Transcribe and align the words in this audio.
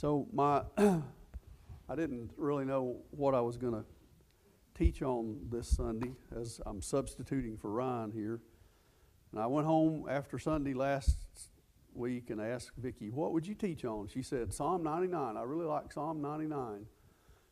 So 0.00 0.26
my, 0.32 0.62
I 0.78 1.94
didn't 1.94 2.30
really 2.38 2.64
know 2.64 3.02
what 3.10 3.34
I 3.34 3.42
was 3.42 3.58
going 3.58 3.74
to 3.74 3.84
teach 4.74 5.02
on 5.02 5.38
this 5.50 5.68
Sunday 5.68 6.12
as 6.34 6.58
I'm 6.64 6.80
substituting 6.80 7.58
for 7.58 7.70
Ryan 7.70 8.10
here. 8.10 8.40
And 9.30 9.42
I 9.42 9.46
went 9.46 9.66
home 9.66 10.06
after 10.08 10.38
Sunday 10.38 10.72
last 10.72 11.18
week 11.92 12.30
and 12.30 12.40
asked 12.40 12.70
Vicki, 12.78 13.10
"What 13.10 13.34
would 13.34 13.46
you 13.46 13.54
teach 13.54 13.84
on?" 13.84 14.08
She 14.08 14.22
said, 14.22 14.54
"Psalm 14.54 14.82
99. 14.82 15.36
I 15.36 15.42
really 15.42 15.66
like 15.66 15.92
Psalm 15.92 16.22
99, 16.22 16.86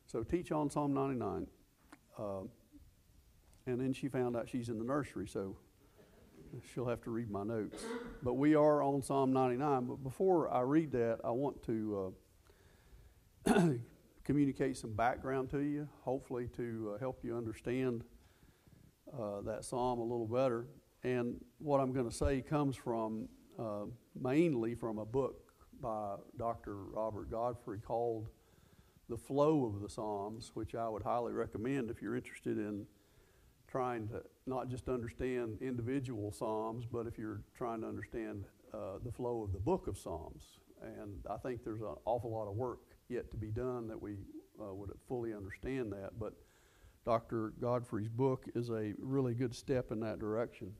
so 0.07 0.23
teach 0.23 0.51
on 0.51 0.71
Psalm 0.71 0.95
99." 0.95 1.49
Uh, 2.19 2.45
and 3.67 3.79
then 3.79 3.93
she 3.93 4.09
found 4.09 4.37
out 4.37 4.49
she's 4.49 4.71
in 4.71 4.79
the 4.79 4.87
nursery, 4.87 5.29
so 5.29 5.55
she'll 6.73 6.89
have 6.89 7.03
to 7.03 7.11
read 7.11 7.31
my 7.31 7.45
notes. 7.45 7.85
But 8.23 8.35
we 8.35 8.55
are 8.55 8.83
on 8.83 9.03
Psalm 9.03 9.35
99. 9.35 9.85
But 9.85 10.03
before 10.03 10.51
I 10.51 10.63
read 10.63 10.93
that, 10.93 11.19
I 11.23 11.31
want 11.31 11.63
to 11.65 12.07
uh, 12.07 12.11
communicate 14.25 14.77
some 14.77 14.93
background 14.93 15.51
to 15.51 15.61
you, 15.61 15.89
hopefully 16.03 16.49
to 16.57 16.93
uh, 16.95 16.99
help 16.99 17.21
you 17.25 17.37
understand 17.37 18.05
uh, 19.13 19.41
that 19.43 19.65
psalm 19.65 19.99
a 19.99 20.03
little 20.03 20.27
better. 20.27 20.67
And 21.05 21.37
what 21.59 21.81
I'm 21.81 21.93
going 21.93 22.09
to 22.09 22.15
say 22.15 22.43
comes 22.43 22.77
from 22.77 23.29
uh, 23.59 23.85
mainly 24.21 24.75
from 24.75 24.99
a 24.99 25.05
book 25.05 25.53
by 25.81 26.17
Dr. 26.37 26.77
Robert 26.77 27.31
Godfrey 27.31 27.79
called 27.79 28.29
The 29.09 29.17
Flow 29.17 29.65
of 29.65 29.81
the 29.81 29.89
Psalms, 29.89 30.51
which 30.55 30.75
I 30.75 30.89
would 30.89 31.03
highly 31.03 31.33
recommend 31.33 31.91
if 31.91 32.03
you're 32.03 32.17
interested 32.17 32.59
in 32.59 32.87
trying 33.69 34.09
to 34.09 34.23
not 34.47 34.69
just 34.69 34.89
understand 34.89 35.59
individual 35.61 36.33
Psalms, 36.33 36.85
but 36.91 37.07
if 37.07 37.19
you're 37.19 37.43
trying 37.57 37.83
to 37.83 37.87
understand 37.87 38.45
uh, 38.75 38.99
the 39.05 39.13
flow 39.13 39.43
of 39.43 39.53
the 39.53 39.59
book 39.59 39.87
of 39.87 39.97
Psalms. 39.97 40.43
And 40.83 41.25
I 41.31 41.37
think 41.37 41.65
there's 41.65 41.81
an 41.81 41.95
awful 42.05 42.31
lot 42.31 42.49
of 42.49 42.57
work 42.57 42.81
yet 43.09 43.31
to 43.31 43.37
be 43.37 43.49
done 43.49 43.89
that 43.89 44.01
we 44.01 44.17
uh, 44.61 44.75
would 44.75 44.91
fully 45.07 45.33
understand 45.33 45.93
that. 45.93 46.19
But 46.19 46.35
Dr. 47.05 47.55
Godfrey's 47.61 48.09
book 48.09 48.47
is 48.55 48.71
a 48.71 48.93
really 48.99 49.35
good 49.35 49.55
step 49.55 49.91
in 49.93 50.01
that 50.01 50.19
direction. 50.19 50.73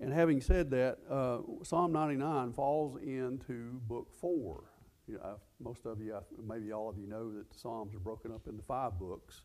And 0.00 0.12
having 0.12 0.40
said 0.40 0.70
that, 0.70 0.98
uh, 1.10 1.38
Psalm 1.64 1.92
99 1.92 2.52
falls 2.52 2.96
into 3.02 3.80
book 3.88 4.08
four. 4.20 4.64
You 5.08 5.18
know, 5.18 5.40
most 5.60 5.86
of 5.86 6.00
you, 6.00 6.18
maybe 6.46 6.72
all 6.72 6.88
of 6.88 6.98
you 6.98 7.06
know 7.06 7.32
that 7.32 7.50
the 7.50 7.58
Psalms 7.58 7.94
are 7.94 8.00
broken 8.00 8.32
up 8.32 8.46
into 8.46 8.62
five 8.62 8.98
books. 8.98 9.42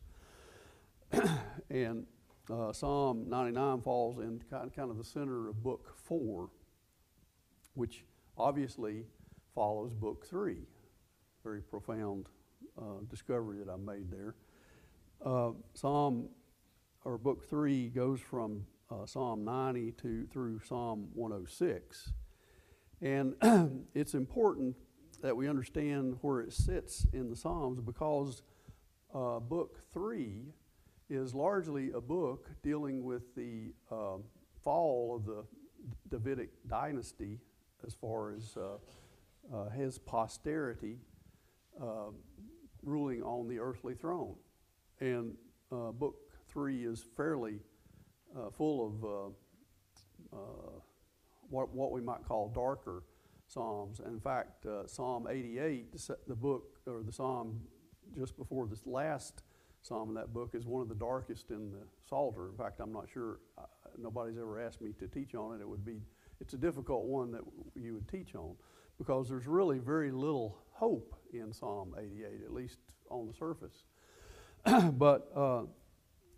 and 1.70 2.06
uh, 2.50 2.72
Psalm 2.72 3.28
99 3.28 3.80
falls 3.80 4.18
in 4.18 4.40
kind, 4.50 4.72
kind 4.72 4.90
of 4.90 4.98
the 4.98 5.04
center 5.04 5.48
of 5.48 5.62
book 5.62 5.94
four, 5.96 6.50
which 7.74 8.04
obviously 8.36 9.04
follows 9.54 9.92
book 9.92 10.26
three. 10.26 10.66
Very 11.44 11.60
profound 11.60 12.30
uh, 12.78 13.02
discovery 13.10 13.58
that 13.58 13.70
I 13.70 13.76
made 13.76 14.10
there. 14.10 14.34
Uh, 15.22 15.50
Psalm 15.74 16.30
or 17.04 17.18
book 17.18 17.46
three 17.50 17.90
goes 17.90 18.18
from 18.18 18.64
uh, 18.90 19.04
Psalm 19.04 19.44
90 19.44 19.92
to, 19.92 20.26
through 20.32 20.60
Psalm 20.60 21.08
106. 21.12 22.14
And 23.02 23.34
it's 23.94 24.14
important 24.14 24.74
that 25.20 25.36
we 25.36 25.46
understand 25.46 26.16
where 26.22 26.40
it 26.40 26.54
sits 26.54 27.06
in 27.12 27.28
the 27.28 27.36
Psalms 27.36 27.78
because 27.78 28.40
uh, 29.14 29.38
book 29.38 29.80
three 29.92 30.46
is 31.10 31.34
largely 31.34 31.90
a 31.92 32.00
book 32.00 32.48
dealing 32.62 33.04
with 33.04 33.34
the 33.34 33.74
uh, 33.92 34.16
fall 34.62 35.14
of 35.14 35.26
the 35.26 35.44
Davidic 36.08 36.52
dynasty 36.66 37.38
as 37.86 37.92
far 37.92 38.32
as 38.32 38.56
uh, 38.56 39.68
his 39.68 39.98
posterity 39.98 41.00
uh, 41.80 42.10
ruling 42.82 43.22
on 43.22 43.48
the 43.48 43.58
earthly 43.58 43.94
throne. 43.94 44.34
And 45.00 45.34
book 45.70 46.16
three 46.48 46.84
is 46.84 47.04
fairly 47.16 47.58
uh, 48.36 48.50
full 48.50 48.86
of 48.86 49.04
uh, 49.04 50.36
uh, 50.36 50.80
what, 51.50 51.72
what 51.74 51.92
we 51.92 52.00
might 52.00 52.24
call 52.26 52.48
darker 52.48 53.02
psalms. 53.46 54.00
In 54.04 54.18
fact, 54.18 54.66
uh, 54.66 54.86
Psalm 54.86 55.26
88, 55.30 55.92
the 56.26 56.34
book 56.34 56.64
or 56.86 57.02
the 57.02 57.12
psalm 57.12 57.60
just 58.16 58.36
before 58.36 58.66
this 58.66 58.86
last 58.86 59.42
psalm 59.82 60.10
in 60.10 60.14
that 60.14 60.32
book, 60.32 60.54
is 60.54 60.66
one 60.66 60.82
of 60.82 60.88
the 60.88 60.94
darkest 60.94 61.50
in 61.50 61.70
the 61.70 61.86
Psalter. 62.08 62.48
In 62.48 62.56
fact, 62.56 62.80
I'm 62.80 62.92
not 62.92 63.06
sure 63.12 63.38
uh, 63.58 63.62
nobody's 63.98 64.38
ever 64.38 64.60
asked 64.60 64.80
me 64.80 64.92
to 64.98 65.06
teach 65.06 65.34
on 65.34 65.54
it. 65.54 65.60
It 65.60 65.68
would 65.68 65.84
be 65.84 66.00
it's 66.40 66.54
a 66.54 66.58
difficult 66.58 67.04
one 67.04 67.30
that 67.32 67.42
you 67.74 67.94
would 67.94 68.08
teach 68.08 68.34
on 68.34 68.54
because 68.98 69.28
there's 69.28 69.46
really 69.46 69.78
very 69.78 70.10
little 70.10 70.58
hope 70.72 71.14
in 71.34 71.52
Psalm 71.52 71.94
88, 71.98 72.42
at 72.44 72.52
least 72.52 72.78
on 73.10 73.26
the 73.26 73.34
surface. 73.34 73.84
but 74.92 75.30
uh, 75.34 75.62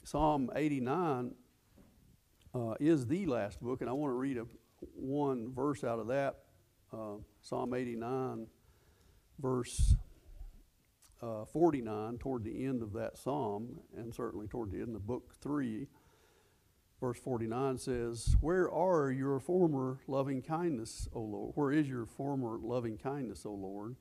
Psalm 0.05 0.51
89 0.55 1.35
uh, 2.55 2.75
is 2.81 3.07
the 3.07 3.27
last 3.27 3.61
book, 3.61 3.81
and 3.81 3.91
I 3.91 3.93
want 3.93 4.11
to 4.11 4.17
read 4.17 4.39
a, 4.39 4.47
one 4.95 5.53
verse 5.53 5.85
out 5.85 5.99
of 5.99 6.09
that 6.09 6.37
uh, 6.93 7.17
Psalm 7.43 7.75
89, 7.75 8.47
verse 9.39 9.95
uh, 11.23 11.45
49, 11.45 12.19
toward 12.19 12.45
the 12.45 12.65
end 12.65 12.83
of 12.83 12.93
that 12.93 13.17
psalm, 13.19 13.81
and 13.97 14.15
certainly 14.15 14.47
toward 14.47 14.71
the 14.71 14.81
end 14.81 14.97
of 14.97 15.07
book 15.07 15.35
3. 15.41 15.87
Verse 17.01 17.19
49 17.19 17.79
says, 17.79 18.37
Where 18.41 18.71
are 18.71 19.11
your 19.11 19.39
former 19.39 19.99
loving 20.07 20.41
kindness, 20.41 21.09
O 21.15 21.21
Lord? 21.21 21.53
Where 21.55 21.71
is 21.71 21.89
your 21.89 22.07
former 22.07 22.59
loving 22.59 22.97
kindness, 22.97 23.45
O 23.45 23.53
Lord, 23.53 23.97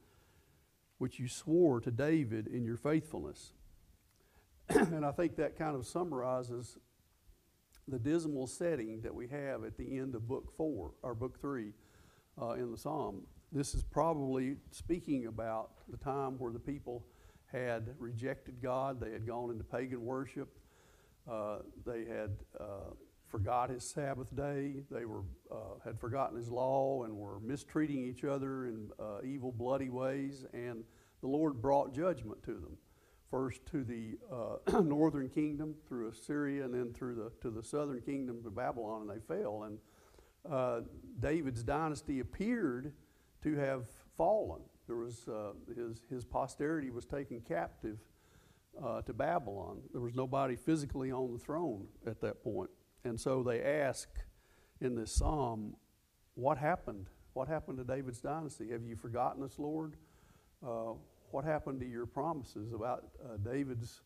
which 0.98 1.20
you 1.20 1.28
swore 1.28 1.80
to 1.82 1.92
David 1.92 2.48
in 2.48 2.64
your 2.64 2.78
faithfulness? 2.78 3.54
and 4.70 5.06
I 5.06 5.12
think 5.12 5.36
that 5.38 5.58
kind 5.58 5.76
of 5.76 5.86
summarizes 5.86 6.78
the 7.88 8.00
dismal 8.00 8.48
setting 8.48 9.02
that 9.02 9.14
we 9.14 9.28
have 9.28 9.64
at 9.64 9.78
the 9.78 9.98
end 9.98 10.16
of 10.16 10.28
book 10.28 10.54
four 10.58 10.92
or 11.04 11.14
book 11.14 11.40
three 11.40 11.74
uh, 12.42 12.52
in 12.52 12.72
the 12.72 12.78
psalm. 12.78 13.22
This 13.52 13.76
is 13.76 13.84
probably 13.84 14.56
speaking 14.72 15.28
about 15.28 15.72
the 15.88 15.98
time 15.98 16.40
where 16.40 16.52
the 16.52 16.60
people 16.60 17.06
had 17.52 17.94
rejected 18.00 18.62
God, 18.62 19.00
they 19.00 19.12
had 19.12 19.28
gone 19.28 19.52
into 19.52 19.64
pagan 19.64 20.04
worship, 20.04 20.50
uh, 21.30 21.60
they 21.86 22.06
had 22.06 22.36
uh, 22.60 22.94
forgot 23.36 23.70
His 23.70 23.84
Sabbath 23.84 24.34
day, 24.34 24.76
they 24.90 25.04
were 25.04 25.24
uh, 25.52 25.78
had 25.84 26.00
forgotten 26.00 26.38
His 26.38 26.50
law 26.50 27.04
and 27.04 27.14
were 27.14 27.38
mistreating 27.42 28.06
each 28.06 28.24
other 28.24 28.68
in 28.68 28.90
uh, 28.98 29.18
evil, 29.26 29.52
bloody 29.52 29.90
ways, 29.90 30.46
and 30.54 30.86
the 31.20 31.28
Lord 31.28 31.62
brought 31.62 31.94
judgment 31.94 32.42
to 32.44 32.54
them 32.54 32.78
first 33.30 33.66
to 33.66 33.84
the 33.84 34.18
uh, 34.32 34.80
northern 34.84 35.28
kingdom 35.28 35.76
through 35.86 36.08
Assyria 36.08 36.64
and 36.64 36.74
then 36.74 36.94
through 36.94 37.16
the, 37.16 37.32
to 37.42 37.50
the 37.50 37.62
southern 37.62 38.00
kingdom 38.00 38.42
of 38.46 38.56
Babylon, 38.56 39.02
and 39.02 39.10
they 39.10 39.20
fell. 39.28 39.64
And 39.64 39.80
uh, 40.50 40.82
David's 41.20 41.62
dynasty 41.62 42.22
appeared 42.22 42.94
to 43.44 43.56
have 43.56 43.88
fallen. 44.16 44.62
There 44.88 44.96
was, 44.96 45.28
uh, 45.28 45.52
his, 45.76 46.04
his 46.10 46.24
posterity 46.24 46.90
was 46.90 47.04
taken 47.04 47.42
captive 47.42 47.98
uh, 48.82 49.02
to 49.02 49.12
Babylon. 49.12 49.82
There 49.92 50.00
was 50.02 50.16
nobody 50.16 50.56
physically 50.56 51.12
on 51.12 51.34
the 51.34 51.40
throne 51.40 51.88
at 52.08 52.22
that 52.22 52.42
point. 52.42 52.70
And 53.06 53.20
so 53.20 53.44
they 53.44 53.62
ask 53.62 54.10
in 54.82 54.96
this 54.96 55.12
psalm, 55.12 55.76
What 56.34 56.58
happened? 56.58 57.06
What 57.34 57.48
happened 57.48 57.78
to 57.78 57.84
David's 57.84 58.20
dynasty? 58.20 58.72
Have 58.72 58.84
you 58.84 58.96
forgotten 58.96 59.44
us, 59.44 59.60
Lord? 59.60 59.94
Uh, 60.66 60.94
what 61.32 61.46
happened 61.46 61.80
to 61.82 61.86
your 61.86 62.06
promises 62.06 62.74
about 62.74 63.06
uh, 63.24 63.38
David's 63.38 64.02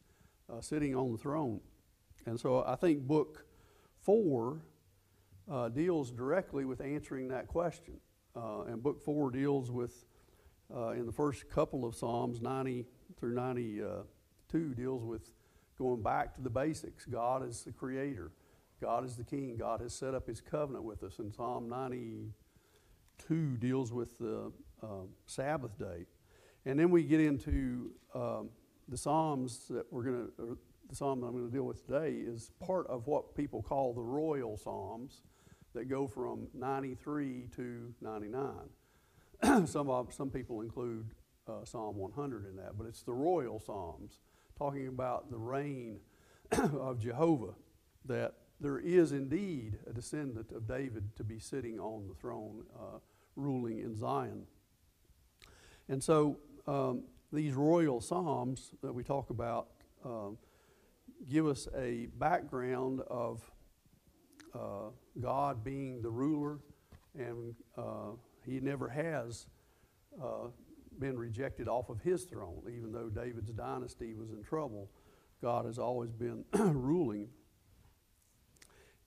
uh, 0.52 0.62
sitting 0.62 0.96
on 0.96 1.12
the 1.12 1.18
throne? 1.18 1.62
And 2.26 2.40
so 2.40 2.64
I 2.68 2.76
think 2.76 3.02
book 3.02 3.46
four 4.02 4.62
uh, 5.50 5.70
deals 5.70 6.12
directly 6.12 6.66
with 6.66 6.82
answering 6.82 7.30
that 7.30 7.48
question. 7.48 7.96
Uh, 8.36 8.64
and 8.64 8.84
book 8.84 9.02
four 9.02 9.32
deals 9.32 9.72
with, 9.72 10.06
uh, 10.76 10.90
in 10.90 11.06
the 11.06 11.12
first 11.12 11.50
couple 11.50 11.86
of 11.86 11.96
Psalms, 11.96 12.42
90 12.42 12.86
through 13.18 13.34
92, 13.34 14.74
deals 14.76 15.04
with 15.04 15.32
going 15.78 16.02
back 16.02 16.36
to 16.36 16.42
the 16.42 16.50
basics. 16.50 17.06
God 17.06 17.48
is 17.48 17.64
the 17.64 17.72
creator, 17.72 18.32
God 18.82 19.06
is 19.06 19.16
the 19.18 19.24
king, 19.24 19.58
God 19.58 19.82
has 19.82 19.94
set 19.94 20.14
up 20.14 20.28
his 20.28 20.42
covenant 20.42 20.84
with 20.86 21.04
us. 21.04 21.20
And 21.20 21.34
Psalm 21.34 21.68
92 21.70 23.58
deals 23.58 23.92
with 23.92 24.18
the 24.18 24.52
uh, 24.82 25.06
Sabbath 25.26 25.78
day. 25.78 26.06
And 26.66 26.80
then 26.80 26.90
we 26.90 27.04
get 27.04 27.20
into 27.20 27.92
um, 28.14 28.50
the 28.88 28.98
Psalms 28.98 29.68
that 29.70 29.92
we're 29.92 30.04
going 30.04 30.28
to, 30.38 30.58
the 30.90 30.96
Psalm 30.96 31.24
I'm 31.24 31.32
going 31.34 31.46
to 31.46 31.52
deal 31.52 31.64
with 31.64 31.86
today 31.86 32.14
is 32.14 32.52
part 32.60 32.88
of 32.88 33.08
what 33.08 33.36
people 33.36 33.62
call 33.62 33.94
the 33.94 34.02
royal 34.02 34.58
Psalms 34.58 35.22
that 35.74 35.88
go 35.90 36.08
from 36.08 36.48
93 36.54 37.48
to 37.56 37.94
99. 38.02 38.48
some, 39.68 39.90
of, 39.90 40.14
some 40.14 40.30
people 40.30 40.62
include 40.62 41.12
uh, 41.48 41.64
Psalm 41.64 41.96
100 41.96 42.48
in 42.48 42.56
that, 42.56 42.78
but 42.78 42.88
it's 42.88 43.04
the 43.04 43.14
royal 43.14 43.60
Psalms 43.60 44.20
talking 44.58 44.88
about 44.88 45.30
the 45.30 45.38
reign 45.38 46.00
of 46.52 47.00
Jehovah, 47.00 47.54
that 48.06 48.34
there 48.60 48.80
is 48.80 49.12
indeed 49.12 49.80
a 49.88 49.94
descendant 49.94 50.52
of 50.52 50.68
David 50.68 51.16
to 51.16 51.24
be 51.24 51.40
sitting 51.40 51.80
on 51.80 52.08
the 52.08 52.14
throne, 52.14 52.64
uh, 52.78 53.00
ruling 53.36 53.80
in 53.80 53.96
Zion. 53.96 54.44
And 55.88 56.04
so 56.04 56.38
um, 56.68 57.04
these 57.32 57.54
royal 57.54 58.02
psalms 58.02 58.72
that 58.82 58.94
we 58.94 59.04
talk 59.04 59.30
about 59.30 59.68
um, 60.04 60.38
give 61.30 61.48
us 61.48 61.68
a 61.78 62.08
background 62.18 63.02
of 63.10 63.42
uh, 64.54 64.90
God 65.20 65.64
being 65.64 66.02
the 66.02 66.10
ruler, 66.10 66.60
and 67.18 67.56
uh, 67.78 68.12
He 68.46 68.60
never 68.60 68.90
has 68.90 69.48
uh, 70.22 70.48
been 71.00 71.18
rejected 71.18 71.68
off 71.68 71.90
of 71.90 72.02
His 72.02 72.24
throne, 72.24 72.64
even 72.68 72.92
though 72.92 73.10
David's 73.10 73.52
dynasty 73.52 74.14
was 74.14 74.32
in 74.32 74.44
trouble. 74.44 74.90
God 75.42 75.66
has 75.66 75.80
always 75.80 76.12
been 76.12 76.44
ruling. 76.54 77.30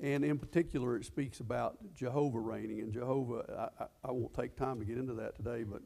And 0.02 0.24
in 0.24 0.36
particular, 0.36 0.96
it 0.96 1.04
speaks 1.04 1.38
about 1.38 1.78
Jehovah 1.94 2.40
reigning. 2.40 2.80
And 2.80 2.92
Jehovah, 2.92 3.70
I, 3.78 3.84
I, 4.04 4.10
won't 4.10 4.34
take 4.34 4.56
time 4.56 4.80
to 4.80 4.84
get 4.84 4.98
into 4.98 5.14
that 5.14 5.36
today, 5.36 5.62
but 5.62 5.82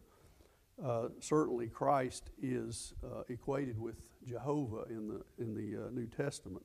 uh, 0.82 1.08
certainly 1.20 1.68
Christ 1.68 2.30
is 2.42 2.94
uh, 3.04 3.24
equated 3.28 3.78
with 3.78 4.08
Jehovah 4.26 4.84
in 4.88 5.06
the, 5.06 5.22
in 5.38 5.54
the 5.54 5.84
uh, 5.84 5.90
New 5.90 6.06
Testament. 6.06 6.64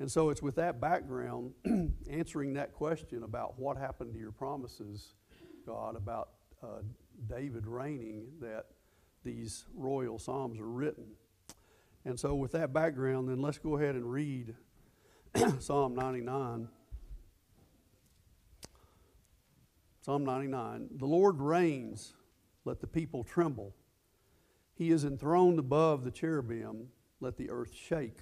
And 0.00 0.10
so 0.10 0.30
it's 0.30 0.42
with 0.42 0.56
that 0.56 0.80
background, 0.80 1.52
answering 2.10 2.54
that 2.54 2.72
question 2.72 3.22
about 3.22 3.58
what 3.60 3.76
happened 3.76 4.12
to 4.14 4.18
your 4.18 4.32
promises, 4.32 5.14
God, 5.64 5.94
about 5.94 6.30
uh, 6.64 6.82
David 7.28 7.68
reigning, 7.68 8.26
that 8.40 8.66
these 9.24 9.66
royal 9.72 10.18
Psalms 10.18 10.58
are 10.58 10.68
written. 10.68 11.06
And 12.04 12.18
so, 12.18 12.34
with 12.34 12.52
that 12.52 12.72
background, 12.72 13.28
then 13.28 13.40
let's 13.40 13.58
go 13.58 13.76
ahead 13.76 13.94
and 13.94 14.08
read 14.08 14.54
Psalm 15.58 15.94
99. 15.94 16.68
Psalm 20.00 20.24
99 20.24 20.88
The 20.96 21.06
Lord 21.06 21.40
reigns, 21.40 22.14
let 22.64 22.80
the 22.80 22.86
people 22.86 23.22
tremble. 23.22 23.74
He 24.74 24.90
is 24.90 25.04
enthroned 25.04 25.58
above 25.58 26.04
the 26.04 26.10
cherubim, 26.10 26.88
let 27.20 27.36
the 27.36 27.50
earth 27.50 27.74
shake. 27.74 28.20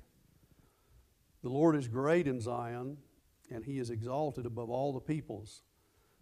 The 1.42 1.50
Lord 1.50 1.76
is 1.76 1.88
great 1.88 2.26
in 2.26 2.40
Zion, 2.40 2.96
and 3.50 3.64
he 3.64 3.78
is 3.78 3.90
exalted 3.90 4.46
above 4.46 4.70
all 4.70 4.92
the 4.92 5.00
peoples. 5.00 5.62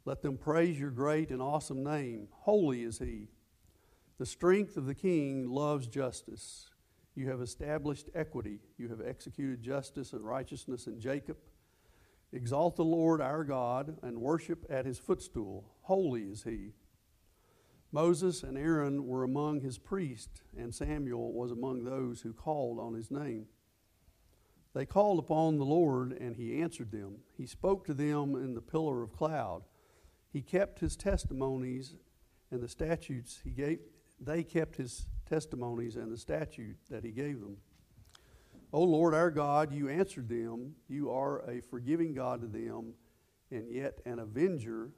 Let 0.05 0.21
them 0.21 0.37
praise 0.37 0.79
your 0.79 0.91
great 0.91 1.31
and 1.31 1.41
awesome 1.41 1.85
name. 1.85 2.29
Holy 2.31 2.83
is 2.83 2.99
he. 2.99 3.29
The 4.19 4.27
strength 4.27 4.77
of 4.77 4.87
the 4.87 4.95
king 4.95 5.49
loves 5.49 5.87
justice. 5.87 6.72
You 7.15 7.29
have 7.29 7.41
established 7.41 8.09
equity. 8.15 8.61
You 8.79 8.89
have 8.89 9.01
executed 9.01 9.63
justice 9.63 10.13
and 10.13 10.25
righteousness 10.25 10.87
in 10.87 11.01
Jacob. 11.01 11.37
Exalt 12.33 12.77
the 12.77 12.85
Lord 12.85 13.21
our 13.21 13.45
God 13.45 13.99
and 14.03 14.19
worship 14.19 14.65
at 14.71 14.87
his 14.87 14.99
footstool. 14.99 15.71
Holy 15.83 16.23
is 16.23 16.45
he. 16.45 16.73
Moses 17.95 18.43
and 18.43 18.57
Aaron 18.57 19.07
were 19.07 19.23
among 19.23 19.61
his 19.61 19.77
priests, 19.77 20.41
and 20.57 20.75
Samuel 20.75 21.33
was 21.35 21.51
among 21.51 21.85
those 21.85 22.23
who 22.23 22.33
called 22.33 22.79
on 22.79 22.95
his 22.95 23.11
name. 23.11 23.47
They 24.75 24.87
called 24.87 25.19
upon 25.19 25.59
the 25.59 25.67
Lord, 25.67 26.13
and 26.13 26.35
he 26.35 26.63
answered 26.63 26.91
them. 26.91 27.17
He 27.37 27.45
spoke 27.45 27.85
to 27.85 27.93
them 27.93 28.35
in 28.35 28.55
the 28.55 28.63
pillar 28.63 29.03
of 29.03 29.13
cloud. 29.13 29.65
He 30.33 30.41
kept 30.41 30.81
his 30.81 30.97
testimonies 30.97 31.97
and 32.51 32.63
the 32.63 32.69
statutes 32.69 33.41
he 33.45 33.51
gave. 33.51 33.81
They 34.19 34.43
kept 34.43 34.77
his 34.77 35.07
testimonies 35.33 35.97
and 35.97 36.13
the 36.13 36.19
statute 36.19 36.77
that 36.91 37.03
he 37.03 37.11
gave 37.11 37.41
them. 37.41 37.57
O 38.71 38.83
Lord 38.83 39.15
our 39.15 39.31
God, 39.31 39.73
you 39.73 39.89
answered 39.89 40.29
them. 40.29 40.75
You 40.89 41.11
are 41.11 41.39
a 41.49 41.63
forgiving 41.63 42.13
God 42.13 42.43
to 42.43 42.47
them, 42.47 42.93
and 43.51 43.73
yet 43.73 44.03
an 44.05 44.19
avenger 44.19 44.91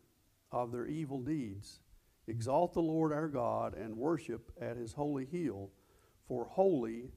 of 0.50 0.72
their 0.72 0.86
evil 0.86 1.20
deeds. 1.20 1.78
Exalt 2.26 2.72
the 2.72 2.82
Lord 2.82 3.12
our 3.12 3.28
God 3.28 3.74
and 3.74 3.96
worship 3.96 4.50
at 4.60 4.76
his 4.76 4.92
holy 4.94 5.24
hill, 5.24 5.70
for 6.26 6.46
holy 6.46 7.10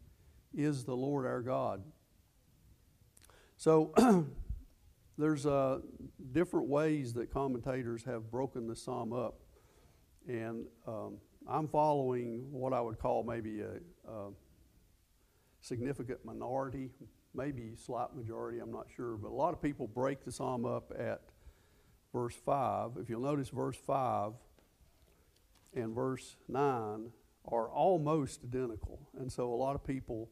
is 0.53 0.83
the 0.83 0.95
Lord 0.95 1.25
our 1.25 1.41
God. 1.41 1.81
So 3.57 3.95
there's 5.17 5.47
uh, 5.47 5.79
different 6.33 6.67
ways 6.67 7.13
that 7.13 7.33
commentators 7.33 8.03
have 8.03 8.29
broken 8.29 8.67
the 8.67 8.75
psalm 8.75 9.11
up, 9.11 9.39
and 10.27 10.67
um, 10.85 11.17
I'm 11.49 11.67
following 11.67 12.51
what 12.51 12.73
I 12.73 12.81
would 12.81 12.99
call 12.99 13.23
maybe 13.23 13.61
a, 13.61 14.11
a 14.11 14.29
significant 15.61 16.25
minority, 16.25 16.89
maybe 17.33 17.73
slight 17.75 18.15
majority, 18.15 18.59
I'm 18.59 18.71
not 18.71 18.87
sure, 18.95 19.15
but 19.15 19.29
a 19.29 19.33
lot 19.33 19.53
of 19.53 19.61
people 19.61 19.87
break 19.87 20.25
the 20.25 20.31
psalm 20.31 20.65
up 20.65 20.91
at 20.97 21.21
verse 22.11 22.35
5. 22.35 22.97
If 23.01 23.09
you'll 23.09 23.21
notice, 23.21 23.49
verse 23.49 23.77
5 23.77 24.33
and 25.73 25.95
verse 25.95 26.35
9 26.49 27.11
are 27.45 27.69
almost 27.69 28.43
identical. 28.43 28.99
And 29.17 29.31
so 29.31 29.53
a 29.53 29.55
lot 29.55 29.75
of 29.75 29.85
people 29.85 30.29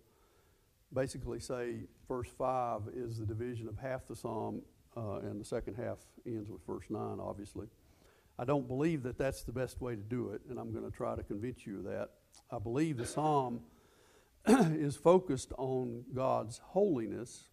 basically 0.94 1.40
say 1.40 1.88
verse 2.08 2.30
5 2.38 2.90
is 2.94 3.20
the 3.20 3.26
division 3.26 3.70
of 3.70 3.78
half 3.78 4.06
the 4.06 4.16
psalm, 4.16 4.62
uh, 4.98 5.20
and 5.20 5.40
the 5.40 5.46
second 5.46 5.76
half 5.76 6.00
ends 6.26 6.50
with 6.50 6.66
verse 6.66 6.86
9, 6.90 7.20
obviously. 7.20 7.68
I 8.38 8.44
don't 8.44 8.68
believe 8.68 9.04
that 9.04 9.18
that's 9.18 9.44
the 9.44 9.54
best 9.54 9.80
way 9.80 9.96
to 9.96 10.02
do 10.02 10.32
it, 10.32 10.42
and 10.50 10.60
I'm 10.60 10.74
going 10.74 10.90
to 10.90 10.96
try 10.96 11.16
to 11.16 11.24
convince 11.24 11.66
you 11.66 11.80
of 11.80 11.84
that. 11.86 12.10
I 12.52 12.60
believe 12.60 12.98
the 12.98 13.06
psalm 13.06 13.62
is 14.48 14.98
focused 14.98 15.54
on 15.58 16.04
God's 16.14 16.60
holiness, 16.62 17.46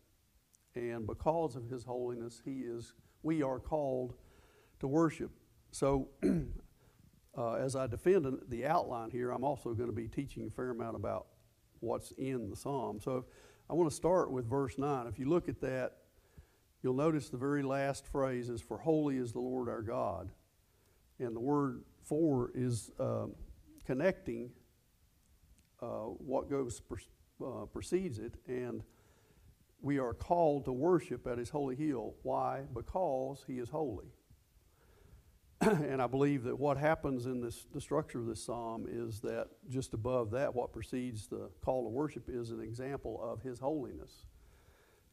and 0.74 1.06
because 1.06 1.54
of 1.54 1.70
his 1.70 1.84
holiness, 1.84 2.42
he 2.44 2.60
is 2.60 2.94
we 3.22 3.42
are 3.42 3.60
called 3.60 4.14
to 4.80 4.88
worship. 4.88 5.30
So 5.70 6.08
uh, 7.38 7.54
as 7.54 7.76
I 7.76 7.86
defend 7.86 8.26
the 8.48 8.66
outline 8.66 9.10
here, 9.10 9.30
I'm 9.30 9.44
also 9.44 9.74
going 9.74 9.88
to 9.88 9.94
be 9.94 10.08
teaching 10.08 10.48
a 10.48 10.50
fair 10.50 10.70
amount 10.70 10.96
about 10.96 11.26
what's 11.78 12.10
in 12.12 12.50
the 12.50 12.56
psalm. 12.56 12.98
So 13.00 13.24
I 13.70 13.74
want 13.74 13.88
to 13.88 13.94
start 13.94 14.32
with 14.32 14.50
verse 14.50 14.76
9. 14.78 15.06
If 15.06 15.20
you 15.20 15.28
look 15.28 15.48
at 15.48 15.60
that, 15.60 15.98
you'll 16.82 16.94
notice 16.94 17.28
the 17.28 17.36
very 17.36 17.62
last 17.62 18.04
phrase 18.08 18.48
is, 18.48 18.60
For 18.60 18.78
holy 18.78 19.18
is 19.18 19.32
the 19.32 19.40
Lord 19.40 19.68
our 19.68 19.82
God 19.82 20.30
and 21.22 21.34
the 21.34 21.40
word 21.40 21.82
for 22.02 22.50
is 22.54 22.90
uh, 22.98 23.26
connecting 23.86 24.50
uh, 25.80 25.86
what 25.86 26.50
goes 26.50 26.80
pre- 26.80 27.02
uh, 27.44 27.64
precedes 27.66 28.18
it, 28.18 28.34
and 28.46 28.82
we 29.80 29.98
are 29.98 30.14
called 30.14 30.64
to 30.66 30.72
worship 30.72 31.26
at 31.26 31.38
His 31.38 31.50
holy 31.50 31.74
hill. 31.74 32.14
Why? 32.22 32.62
Because 32.72 33.44
He 33.46 33.58
is 33.58 33.68
holy. 33.68 34.12
and 35.60 36.02
I 36.02 36.06
believe 36.06 36.44
that 36.44 36.58
what 36.58 36.76
happens 36.76 37.26
in 37.26 37.40
this, 37.40 37.66
the 37.72 37.80
structure 37.80 38.18
of 38.18 38.26
this 38.26 38.44
psalm 38.44 38.86
is 38.88 39.20
that 39.20 39.48
just 39.68 39.94
above 39.94 40.30
that, 40.32 40.54
what 40.54 40.72
precedes 40.72 41.28
the 41.28 41.50
call 41.64 41.84
to 41.84 41.88
worship 41.88 42.28
is 42.28 42.50
an 42.50 42.60
example 42.60 43.20
of 43.22 43.42
His 43.42 43.58
holiness. 43.58 44.26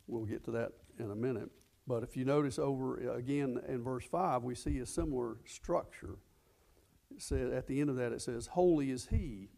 We'll 0.07 0.25
get 0.25 0.43
to 0.45 0.51
that 0.51 0.71
in 0.97 1.11
a 1.11 1.15
minute. 1.15 1.49
But 1.87 2.03
if 2.03 2.15
you 2.15 2.25
notice 2.25 2.59
over 2.59 3.01
uh, 3.01 3.15
again 3.15 3.59
in 3.67 3.83
verse 3.83 4.05
5, 4.05 4.43
we 4.43 4.55
see 4.55 4.79
a 4.79 4.85
similar 4.85 5.37
structure. 5.45 6.17
It 7.11 7.21
said, 7.21 7.51
at 7.51 7.67
the 7.67 7.81
end 7.81 7.89
of 7.89 7.95
that, 7.95 8.11
it 8.11 8.21
says, 8.21 8.47
Holy 8.47 8.91
is 8.91 9.07
He. 9.07 9.49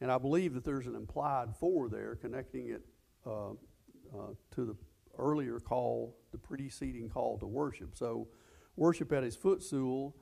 And 0.00 0.10
I 0.10 0.18
believe 0.18 0.54
that 0.54 0.64
there's 0.64 0.86
an 0.86 0.96
implied 0.96 1.54
for 1.54 1.88
there 1.88 2.16
connecting 2.16 2.70
it 2.70 2.82
uh, 3.26 3.50
uh, 3.50 4.34
to 4.52 4.64
the 4.64 4.76
earlier 5.18 5.60
call, 5.60 6.16
the 6.32 6.38
preceding 6.38 7.08
call 7.08 7.38
to 7.38 7.46
worship. 7.46 7.96
So, 7.96 8.28
worship 8.76 9.12
at 9.12 9.22
His 9.22 9.36
footstool 9.36 10.16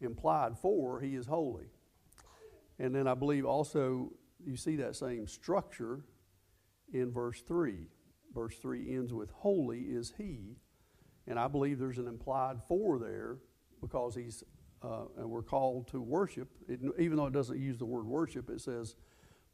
implied 0.00 0.58
for 0.58 1.00
He 1.00 1.14
is 1.14 1.26
holy. 1.26 1.66
And 2.78 2.94
then 2.94 3.06
I 3.06 3.14
believe 3.14 3.44
also 3.44 4.12
you 4.44 4.56
see 4.56 4.76
that 4.76 4.96
same 4.96 5.26
structure 5.26 6.00
in 6.92 7.12
verse 7.12 7.42
3. 7.42 7.86
Verse 8.34 8.56
3 8.56 8.94
ends 8.94 9.12
with, 9.12 9.30
Holy 9.30 9.80
is 9.80 10.12
He 10.16 10.56
and 11.30 11.38
I 11.38 11.46
believe 11.48 11.78
there's 11.78 11.98
an 11.98 12.08
implied 12.08 12.58
for 12.66 12.98
there 12.98 13.38
because 13.80 14.14
he's, 14.16 14.42
uh, 14.82 15.04
and 15.16 15.30
we're 15.30 15.42
called 15.42 15.86
to 15.88 16.00
worship. 16.00 16.48
It, 16.68 16.80
even 16.98 17.16
though 17.16 17.26
it 17.26 17.32
doesn't 17.32 17.58
use 17.58 17.78
the 17.78 17.84
word 17.84 18.06
worship, 18.06 18.50
it 18.50 18.60
says, 18.60 18.96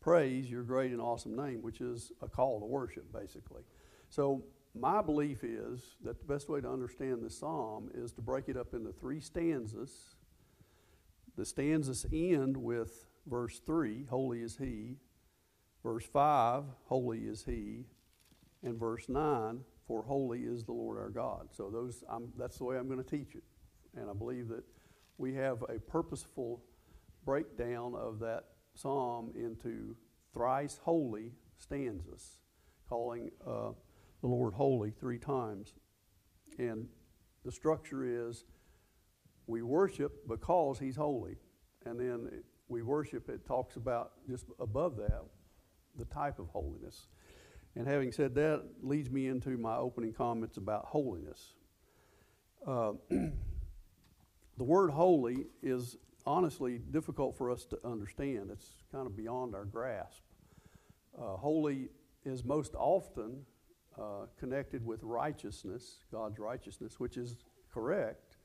praise 0.01 0.51
your 0.51 0.63
great 0.63 0.93
and 0.93 1.01
awesome 1.01 1.37
name, 1.37 1.63
which 1.63 1.83
is 1.83 2.13
a 2.23 2.29
call 2.29 2.61
to 2.61 2.67
worship, 2.67 3.13
basically. 3.13 3.63
So 4.09 4.45
my 4.75 5.03
belief 5.03 5.45
is 5.45 5.97
that 6.03 6.19
the 6.19 6.25
best 6.25 6.49
way 6.49 6.63
to 6.63 6.69
understand 6.69 7.23
the 7.23 7.31
psalm 7.31 7.91
is 7.95 8.13
to 8.13 8.23
break 8.23 8.49
it 8.49 8.57
up 8.57 8.73
into 8.73 8.93
three 8.93 9.21
stanzas. 9.21 10.17
The 11.37 11.45
stanzas 11.45 12.07
end 12.11 12.57
with 12.57 13.07
verse 13.27 13.61
3, 13.67 14.07
holy 14.09 14.41
is 14.41 14.57
he. 14.57 14.97
Verse 15.83 16.07
5, 16.07 16.65
holy 16.87 17.19
is 17.19 17.45
he. 17.45 17.85
And 18.67 18.81
verse 18.81 19.09
9, 19.09 19.61
for 19.87 20.03
holy 20.03 20.41
is 20.41 20.65
the 20.65 20.73
Lord 20.73 20.99
our 20.99 21.09
God. 21.09 21.47
So 21.53 21.71
those, 21.71 22.03
I'm, 22.11 22.33
that's 22.37 22.59
the 22.59 22.65
way 22.65 22.77
I'm 22.77 22.89
going 22.89 23.03
to 23.03 23.09
teach 23.09 23.37
it. 23.37 23.45
And 23.97 24.11
I 24.11 24.13
believe 24.13 24.49
that 24.49 24.65
we 25.19 25.35
have 25.35 25.63
a 25.69 25.79
purposeful 25.79 26.65
breakdown 27.25 27.95
of 27.95 28.19
that 28.19 28.47
psalm 28.75 29.31
into 29.37 29.95
thrice 30.35 30.81
holy 30.83 31.31
stanzas, 31.57 32.39
calling 32.89 33.31
uh, 33.47 33.71
the 34.21 34.27
Lord 34.27 34.53
holy 34.53 34.91
three 34.91 35.19
times. 35.19 35.75
And 36.59 36.89
the 37.45 37.53
structure 37.53 38.29
is 38.29 38.47
we 39.47 39.63
worship 39.63 40.27
because 40.27 40.81
he's 40.81 40.97
holy. 40.97 41.37
And 41.85 42.01
then 42.01 42.43
we 42.67 42.83
worship, 42.83 43.29
it 43.29 43.47
talks 43.47 43.77
about 43.77 44.11
just 44.29 44.47
above 44.59 44.97
that 44.97 45.23
the 45.99 46.05
type 46.07 46.39
of 46.39 46.49
holiness. 46.49 47.07
And 47.77 47.87
having 47.87 48.11
said 48.11 48.35
that, 48.37 48.63
leads 48.83 49.11
me 49.11 49.29
into 49.29 49.51
my 49.59 49.77
opening 49.77 50.13
comments 50.13 50.57
about 50.57 50.87
holiness. 50.87 51.53
Uh, 52.67 52.93
the 53.11 54.65
word 54.65 54.91
holy 54.91 55.47
is 55.63 55.97
honestly 56.25 56.79
difficult 56.91 57.37
for 57.37 57.51
us 57.51 57.67
to 57.67 57.79
understand. 57.85 58.49
It's 58.51 58.71
kind 58.91 59.07
of 59.07 59.15
beyond 59.15 59.55
our 59.55 59.67
grasp. 59.67 60.23
Uh, 61.17 61.37
holy 61.37 61.91
is 62.25 62.45
most 62.45 62.75
often 62.75 63.45
uh, 63.99 64.27
connected 64.39 64.85
with 64.85 65.03
righteousness, 65.03 65.99
God's 66.11 66.39
righteousness, 66.39 66.99
which 66.99 67.17
is 67.17 67.37
correct, 67.73 68.37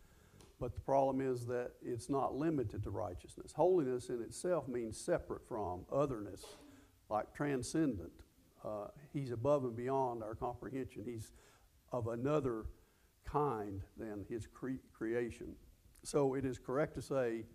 but 0.60 0.76
the 0.76 0.82
problem 0.82 1.22
is 1.22 1.46
that 1.48 1.72
it's 1.82 2.10
not 2.10 2.36
limited 2.36 2.84
to 2.84 2.92
righteousness. 2.92 3.52
Holiness 3.54 4.10
in 4.10 4.22
itself 4.22 4.68
means 4.68 4.98
separate 4.98 5.46
from, 5.48 5.86
otherness, 5.92 6.46
like 7.10 7.34
transcendent. 7.34 8.12
Uh, 8.64 8.88
he's 9.12 9.32
above 9.32 9.64
and 9.64 9.76
beyond 9.76 10.24
our 10.24 10.36
comprehension. 10.36 11.04
He's 11.06 11.32
of 11.92 12.08
another 12.08 12.66
kind 13.26 13.82
than 13.98 14.26
his 14.30 14.48
cre- 14.48 14.82
creation. 14.94 15.56
So 16.04 16.36
it 16.36 16.46
is 16.46 16.58
correct 16.58 16.96
to 16.96 17.02
say 17.02 17.46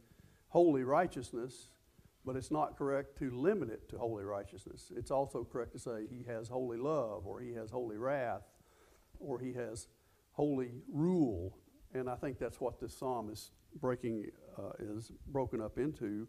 holy 0.49 0.85
righteousness, 0.85 1.69
but 2.25 2.37
it's 2.37 2.51
not 2.51 2.77
correct 2.77 3.19
to 3.19 3.31
limit 3.31 3.71
it 3.71 3.89
to 3.91 3.99
holy 3.99 4.25
righteousness. 4.25 4.93
It's 4.97 5.11
also 5.11 5.45
correct 5.45 5.73
to 5.73 5.79
say 5.79 6.07
he 6.09 6.25
has 6.27 6.49
holy 6.49 6.79
love, 6.79 7.27
or 7.27 7.41
he 7.41 7.53
has 7.55 7.71
holy 7.71 7.97
wrath, 7.97 8.43
or 9.19 9.39
he 9.39 9.53
has 9.55 9.89
holy 10.33 10.83
rule. 10.93 11.57
And 11.95 12.11
I 12.11 12.17
think 12.17 12.39
that's 12.39 12.61
what 12.61 12.81
this 12.81 12.97
psalm 12.97 13.31
is 13.31 13.51
breaking 13.81 14.27
uh, 14.59 14.73
is 14.79 15.13
broken 15.29 15.61
up 15.61 15.79
into. 15.79 16.27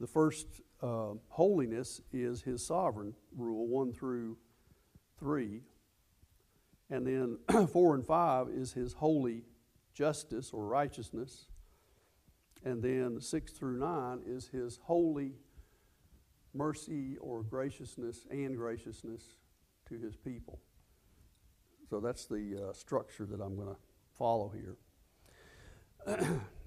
The 0.00 0.06
first 0.06 0.46
uh, 0.82 1.14
holiness 1.28 2.00
is 2.12 2.42
his 2.42 2.64
sovereign 2.64 3.14
rule, 3.36 3.66
one 3.66 3.92
through 3.92 4.36
three. 5.18 5.62
And 6.90 7.06
then 7.06 7.66
four 7.68 7.94
and 7.94 8.06
five 8.06 8.48
is 8.48 8.72
his 8.72 8.92
holy 8.94 9.44
justice 9.92 10.50
or 10.52 10.66
righteousness. 10.66 11.46
And 12.64 12.82
then 12.82 13.20
six 13.20 13.52
through 13.52 13.78
nine 13.78 14.20
is 14.26 14.48
his 14.48 14.78
holy 14.82 15.32
mercy 16.54 17.16
or 17.20 17.42
graciousness 17.42 18.26
and 18.30 18.56
graciousness 18.56 19.22
to 19.88 19.98
his 19.98 20.16
people. 20.16 20.60
So 21.88 22.00
that's 22.00 22.26
the 22.26 22.68
uh, 22.68 22.72
structure 22.72 23.26
that 23.26 23.40
I'm 23.40 23.56
going 23.56 23.68
to 23.68 23.76
follow 24.16 24.52
here. 24.54 24.76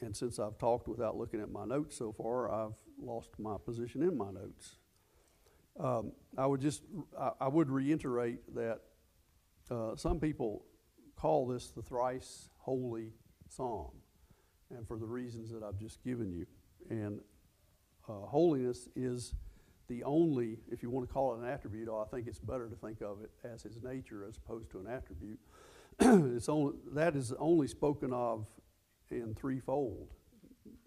and 0.00 0.16
since 0.16 0.38
I've 0.38 0.58
talked 0.58 0.88
without 0.88 1.16
looking 1.16 1.40
at 1.40 1.50
my 1.50 1.64
notes 1.64 1.96
so 1.96 2.12
far, 2.12 2.50
I've 2.50 2.76
lost 3.00 3.30
my 3.38 3.56
position 3.64 4.02
in 4.02 4.16
my 4.16 4.30
notes. 4.30 4.76
Um, 5.78 6.12
I 6.36 6.46
would 6.46 6.60
just, 6.60 6.82
I, 7.18 7.30
I 7.40 7.48
would 7.48 7.70
reiterate 7.70 8.54
that 8.54 8.80
uh, 9.70 9.96
some 9.96 10.18
people 10.18 10.64
call 11.16 11.46
this 11.46 11.70
the 11.70 11.82
thrice 11.82 12.48
holy 12.58 13.12
psalm, 13.48 13.92
and 14.70 14.86
for 14.86 14.96
the 14.96 15.06
reasons 15.06 15.50
that 15.50 15.62
I've 15.62 15.78
just 15.78 16.02
given 16.04 16.32
you. 16.32 16.46
And 16.90 17.20
uh, 18.08 18.26
holiness 18.26 18.88
is 18.96 19.34
the 19.88 20.04
only, 20.04 20.58
if 20.70 20.82
you 20.82 20.90
want 20.90 21.08
to 21.08 21.12
call 21.12 21.34
it 21.34 21.40
an 21.40 21.48
attribute, 21.48 21.88
I 21.88 22.04
think 22.10 22.26
it's 22.26 22.38
better 22.38 22.68
to 22.68 22.76
think 22.76 23.00
of 23.00 23.22
it 23.22 23.30
as 23.44 23.62
his 23.62 23.82
nature 23.82 24.24
as 24.28 24.36
opposed 24.36 24.70
to 24.72 24.80
an 24.80 24.86
attribute. 24.86 25.38
it's 26.36 26.48
only, 26.48 26.74
that 26.92 27.16
is 27.16 27.32
only 27.38 27.66
spoken 27.66 28.12
of 28.12 28.46
in 29.10 29.34
threefold. 29.34 30.08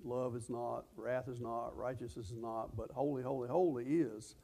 Love 0.03 0.35
is 0.35 0.49
not, 0.49 0.85
wrath 0.95 1.27
is 1.27 1.39
not, 1.39 1.75
righteousness 1.75 2.31
is 2.31 2.37
not, 2.37 2.75
but 2.75 2.91
holy, 2.91 3.23
holy, 3.23 3.47
holy 3.47 3.85
is. 3.85 4.35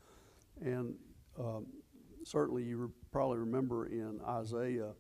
And 0.62 0.96
um, 1.40 1.66
certainly 2.24 2.64
you 2.64 2.78
re- 2.78 2.92
probably 3.12 3.38
remember 3.40 3.88
in 3.88 4.20
Isaiah 4.28 4.92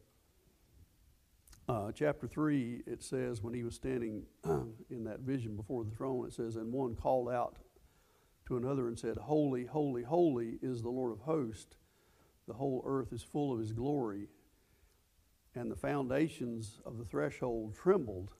uh, 1.69 1.91
chapter 1.91 2.27
3, 2.27 2.83
it 2.87 3.03
says, 3.03 3.43
when 3.43 3.53
he 3.53 3.63
was 3.63 3.75
standing 3.75 4.23
in 4.89 5.03
that 5.03 5.19
vision 5.19 5.55
before 5.55 5.83
the 5.83 5.91
throne, 5.91 6.25
it 6.25 6.33
says, 6.33 6.55
And 6.55 6.71
one 6.71 6.95
called 6.95 7.29
out 7.29 7.57
to 8.47 8.55
another 8.55 8.87
and 8.87 8.97
said, 8.97 9.17
Holy, 9.17 9.65
holy, 9.65 10.03
holy 10.03 10.59
is 10.61 10.81
the 10.81 10.89
Lord 10.89 11.11
of 11.11 11.19
hosts. 11.19 11.75
The 12.47 12.53
whole 12.53 12.81
earth 12.85 13.11
is 13.11 13.21
full 13.21 13.51
of 13.51 13.59
his 13.59 13.73
glory. 13.73 14.29
And 15.55 15.69
the 15.69 15.75
foundations 15.75 16.79
of 16.85 16.97
the 16.97 17.03
threshold 17.03 17.75
trembled 17.75 18.31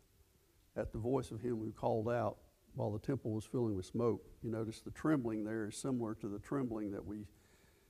at 0.78 0.92
the 0.92 1.00
voice 1.00 1.32
of 1.32 1.42
him 1.42 1.58
who 1.58 1.72
called 1.72 2.08
out 2.08 2.38
while 2.76 2.92
the 2.92 3.00
temple 3.00 3.32
was 3.32 3.44
filling 3.44 3.76
with 3.76 3.86
smoke. 3.86 4.24
You 4.44 4.52
notice 4.52 4.82
the 4.82 4.92
trembling 4.92 5.44
there 5.44 5.68
is 5.68 5.76
similar 5.76 6.14
to 6.16 6.28
the 6.28 6.40
trembling 6.40 6.92
that 6.92 7.06
we 7.06 7.26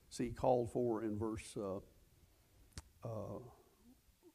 see 0.10 0.30
called 0.30 0.72
for 0.72 1.04
in 1.04 1.20
verse 1.20 1.56
uh, 1.58 1.78
uh, 3.04 3.40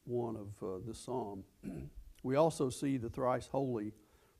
1 0.04 0.36
of 0.36 0.48
uh, 0.62 0.78
this 0.86 0.98
psalm. 0.98 1.44
we 2.22 2.36
also 2.36 2.68
see 2.68 2.98
the 2.98 3.08
thrice 3.08 3.46
holy 3.46 3.92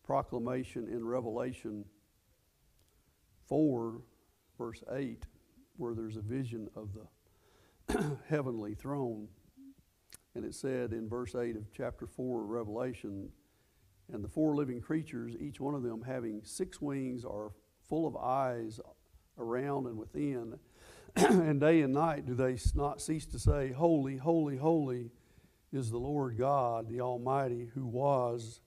proclamation 0.04 0.88
in 0.88 1.04
Revelation 1.04 1.84
4, 3.48 4.02
verse 4.58 4.82
8, 4.92 5.24
where 5.76 5.94
there's 5.94 6.16
a 6.16 6.22
vision 6.22 6.68
of 6.76 6.90
the 6.94 8.16
heavenly 8.28 8.74
throne. 8.74 9.28
And 10.34 10.44
it 10.44 10.54
said 10.54 10.92
in 10.92 11.08
verse 11.08 11.34
8 11.34 11.56
of 11.56 11.72
chapter 11.74 12.06
4 12.06 12.42
of 12.42 12.48
Revelation, 12.48 13.30
and 14.12 14.22
the 14.22 14.28
four 14.28 14.54
living 14.54 14.80
creatures, 14.80 15.34
each 15.40 15.60
one 15.60 15.74
of 15.74 15.82
them 15.82 16.02
having 16.02 16.42
six 16.44 16.80
wings, 16.80 17.24
are 17.24 17.52
full 17.88 18.06
of 18.06 18.16
eyes 18.16 18.80
around 19.38 19.86
and 19.86 19.96
within. 19.96 20.58
and 21.16 21.60
day 21.60 21.82
and 21.82 21.92
night 21.92 22.26
do 22.26 22.34
they 22.34 22.56
not 22.74 23.00
cease 23.00 23.26
to 23.26 23.38
say, 23.38 23.72
Holy, 23.72 24.16
holy, 24.16 24.56
holy 24.56 25.10
is 25.72 25.90
the 25.90 25.98
Lord 25.98 26.38
God, 26.38 26.88
the 26.88 27.00
Almighty, 27.00 27.70
who 27.74 27.86
was 27.86 28.60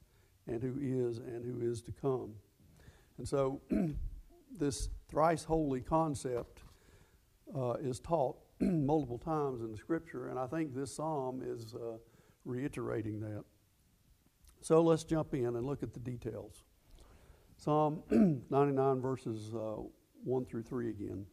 and 0.48 0.62
who 0.62 0.76
is 0.80 1.18
and 1.18 1.44
who 1.44 1.70
is 1.70 1.82
to 1.84 1.92
come. 1.92 2.34
And 3.18 3.28
so 3.28 3.62
this 4.60 4.90
thrice 5.10 5.44
holy 5.44 5.82
concept 5.82 6.62
uh, 7.56 7.74
is 7.74 8.00
taught 8.00 8.38
multiple 8.60 9.18
times 9.18 9.62
in 9.62 9.72
the 9.72 9.78
scripture, 9.78 10.28
and 10.28 10.40
I 10.40 10.48
think 10.48 10.74
this 10.74 10.96
psalm 10.96 11.42
is 11.46 11.74
uh, 11.74 11.98
reiterating 12.44 13.20
that. 13.22 13.44
So 14.66 14.82
let's 14.82 15.04
jump 15.04 15.36
in 15.36 15.46
and 15.46 15.64
look 15.64 15.84
at 15.84 15.94
the 15.94 16.00
details. 16.00 16.64
Psalm 17.56 18.02
99, 18.50 19.00
verses 19.00 19.54
uh, 19.54 19.76
1 20.24 20.46
through 20.46 20.64
3 20.64 20.90
again. 20.90 21.28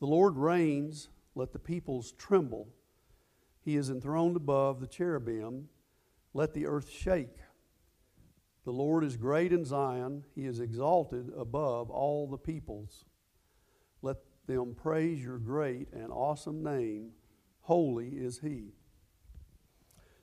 The 0.00 0.06
Lord 0.06 0.36
reigns, 0.36 1.08
let 1.34 1.54
the 1.54 1.58
peoples 1.58 2.12
tremble. 2.18 2.68
He 3.64 3.74
is 3.76 3.88
enthroned 3.88 4.36
above 4.36 4.80
the 4.80 4.86
cherubim, 4.86 5.70
let 6.34 6.52
the 6.52 6.66
earth 6.66 6.90
shake. 6.90 7.38
The 8.66 8.70
Lord 8.70 9.02
is 9.02 9.16
great 9.16 9.50
in 9.50 9.64
Zion, 9.64 10.24
he 10.34 10.44
is 10.44 10.60
exalted 10.60 11.30
above 11.34 11.88
all 11.88 12.26
the 12.26 12.36
peoples. 12.36 13.06
Let 14.02 14.18
them 14.46 14.74
praise 14.74 15.24
your 15.24 15.38
great 15.38 15.90
and 15.94 16.12
awesome 16.12 16.62
name. 16.62 17.12
Holy 17.62 18.08
is 18.08 18.40
he. 18.40 18.74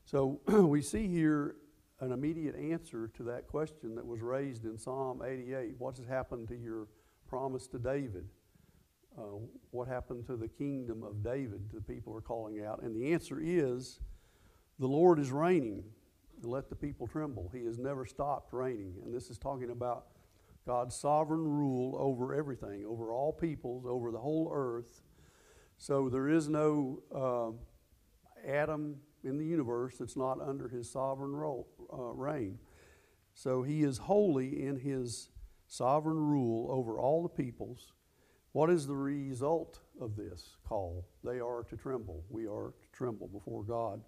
So 0.05 0.41
we 0.47 0.83
see 0.83 1.07
here 1.07 1.55
an 2.01 2.11
immediate 2.11 2.55
answer 2.55 3.09
to 3.15 3.23
that 3.23 3.47
question 3.47 3.95
that 3.95 4.05
was 4.05 4.21
raised 4.21 4.65
in 4.65 4.77
Psalm 4.77 5.21
88. 5.25 5.75
What 5.77 5.97
has 5.97 6.07
happened 6.07 6.47
to 6.49 6.55
your 6.55 6.87
promise 7.27 7.67
to 7.67 7.79
David? 7.79 8.25
Uh, 9.17 9.39
what 9.71 9.87
happened 9.87 10.25
to 10.27 10.37
the 10.37 10.47
kingdom 10.47 11.03
of 11.03 11.23
David? 11.23 11.69
The 11.73 11.81
people 11.81 12.15
are 12.15 12.21
calling 12.21 12.63
out. 12.63 12.81
And 12.81 12.95
the 12.95 13.11
answer 13.11 13.39
is 13.41 13.99
the 14.79 14.87
Lord 14.87 15.19
is 15.19 15.31
reigning 15.31 15.83
let 16.43 16.69
the 16.69 16.75
people 16.75 17.07
tremble. 17.07 17.49
He 17.53 17.65
has 17.65 17.77
never 17.77 18.05
stopped 18.05 18.53
reigning. 18.53 18.95
And 19.03 19.13
this 19.13 19.29
is 19.29 19.37
talking 19.37 19.71
about 19.71 20.05
God's 20.65 20.95
sovereign 20.95 21.43
rule 21.43 21.95
over 21.97 22.33
everything, 22.33 22.85
over 22.85 23.11
all 23.11 23.33
peoples, 23.33 23.85
over 23.85 24.11
the 24.11 24.19
whole 24.19 24.51
earth. 24.53 25.01
So 25.77 26.09
there 26.09 26.29
is 26.29 26.47
no 26.47 27.01
uh, 27.13 28.49
atom 28.49 28.97
in 29.23 29.37
the 29.37 29.45
universe 29.45 29.97
that's 29.97 30.15
not 30.15 30.41
under 30.41 30.67
his 30.67 30.89
sovereign 30.89 31.35
role, 31.35 31.67
uh, 31.91 32.13
reign. 32.13 32.59
So 33.33 33.63
he 33.63 33.83
is 33.83 33.97
holy 33.97 34.65
in 34.65 34.77
his 34.77 35.29
sovereign 35.67 36.17
rule 36.17 36.71
over 36.71 36.99
all 36.99 37.23
the 37.23 37.29
peoples. 37.29 37.93
What 38.51 38.69
is 38.69 38.87
the 38.87 38.95
result 38.95 39.79
of 40.01 40.15
this 40.15 40.57
call? 40.67 41.07
They 41.23 41.39
are 41.39 41.63
to 41.69 41.77
tremble. 41.77 42.23
We 42.29 42.47
are 42.47 42.73
to 42.81 42.87
tremble 42.91 43.27
before 43.27 43.63
God. 43.63 44.01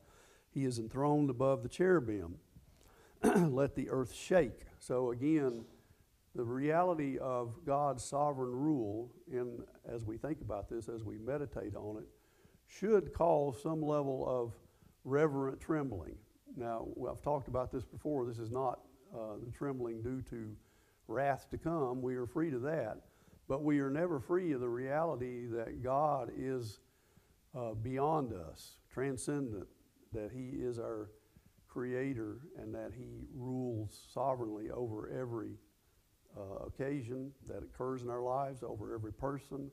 He 0.50 0.66
is 0.66 0.80
enthroned 0.80 1.30
above 1.30 1.64
the 1.64 1.70
cherubim. 1.70 2.36
Let 3.24 3.76
the 3.76 3.90
earth 3.90 4.14
shake. 4.14 4.66
So, 4.80 5.12
again, 5.12 5.64
the 6.34 6.44
reality 6.44 7.18
of 7.20 7.66
God's 7.66 8.04
sovereign 8.04 8.52
rule, 8.52 9.12
in, 9.32 9.60
as 9.88 10.06
we 10.06 10.18
think 10.18 10.42
about 10.42 10.70
this, 10.70 10.90
as 10.90 11.04
we 11.04 11.18
meditate 11.18 11.76
on 11.76 11.98
it, 11.98 12.08
should 12.68 13.14
cause 13.14 13.62
some 13.62 13.82
level 13.82 14.26
of 14.28 14.54
reverent 15.04 15.60
trembling. 15.60 16.16
Now, 16.56 16.88
I've 17.10 17.22
talked 17.22 17.48
about 17.48 17.72
this 17.72 17.86
before. 17.86 18.26
This 18.26 18.40
is 18.40 18.52
not 18.52 18.80
uh, 19.14 19.36
the 19.44 19.52
trembling 19.52 20.02
due 20.02 20.22
to 20.30 20.56
wrath 21.08 21.48
to 21.52 21.58
come. 21.58 22.02
We 22.02 22.16
are 22.16 22.26
free 22.26 22.52
to 22.52 22.60
that. 22.60 22.98
But 23.48 23.64
we 23.64 23.80
are 23.80 23.90
never 23.90 24.20
free 24.20 24.54
of 24.54 24.62
the 24.62 24.70
reality 24.70 25.46
that 25.48 25.84
God 25.84 26.32
is 26.38 26.80
uh, 27.58 27.74
beyond 27.74 28.34
us, 28.34 28.76
transcendent, 28.94 29.68
that 30.14 30.32
He 30.34 30.62
is 30.62 30.80
our 30.80 31.10
creator, 31.68 32.38
and 32.58 32.74
that 32.74 32.92
He 32.98 33.26
rules 33.36 34.08
sovereignly 34.14 34.70
over 34.72 35.10
every 35.10 35.56
uh, 36.38 36.66
occasion 36.66 37.32
that 37.48 37.64
occurs 37.64 38.04
in 38.04 38.10
our 38.10 38.22
lives, 38.22 38.64
over 38.64 38.94
every 38.94 39.12
person, 39.12 39.70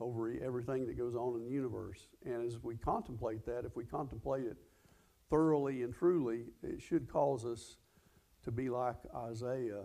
over 0.00 0.32
everything 0.44 0.86
that 0.86 0.96
goes 0.96 1.14
on 1.14 1.34
in 1.36 1.44
the 1.44 1.50
universe. 1.50 2.08
And 2.24 2.46
as 2.46 2.58
we 2.62 2.76
contemplate 2.76 3.44
that, 3.46 3.64
if 3.64 3.76
we 3.76 3.84
contemplate 3.84 4.44
it 4.44 4.56
thoroughly 5.28 5.82
and 5.82 5.94
truly, 5.94 6.44
it 6.62 6.80
should 6.82 7.08
cause 7.08 7.44
us 7.44 7.76
to 8.44 8.50
be 8.50 8.68
like 8.68 8.96
Isaiah 9.14 9.84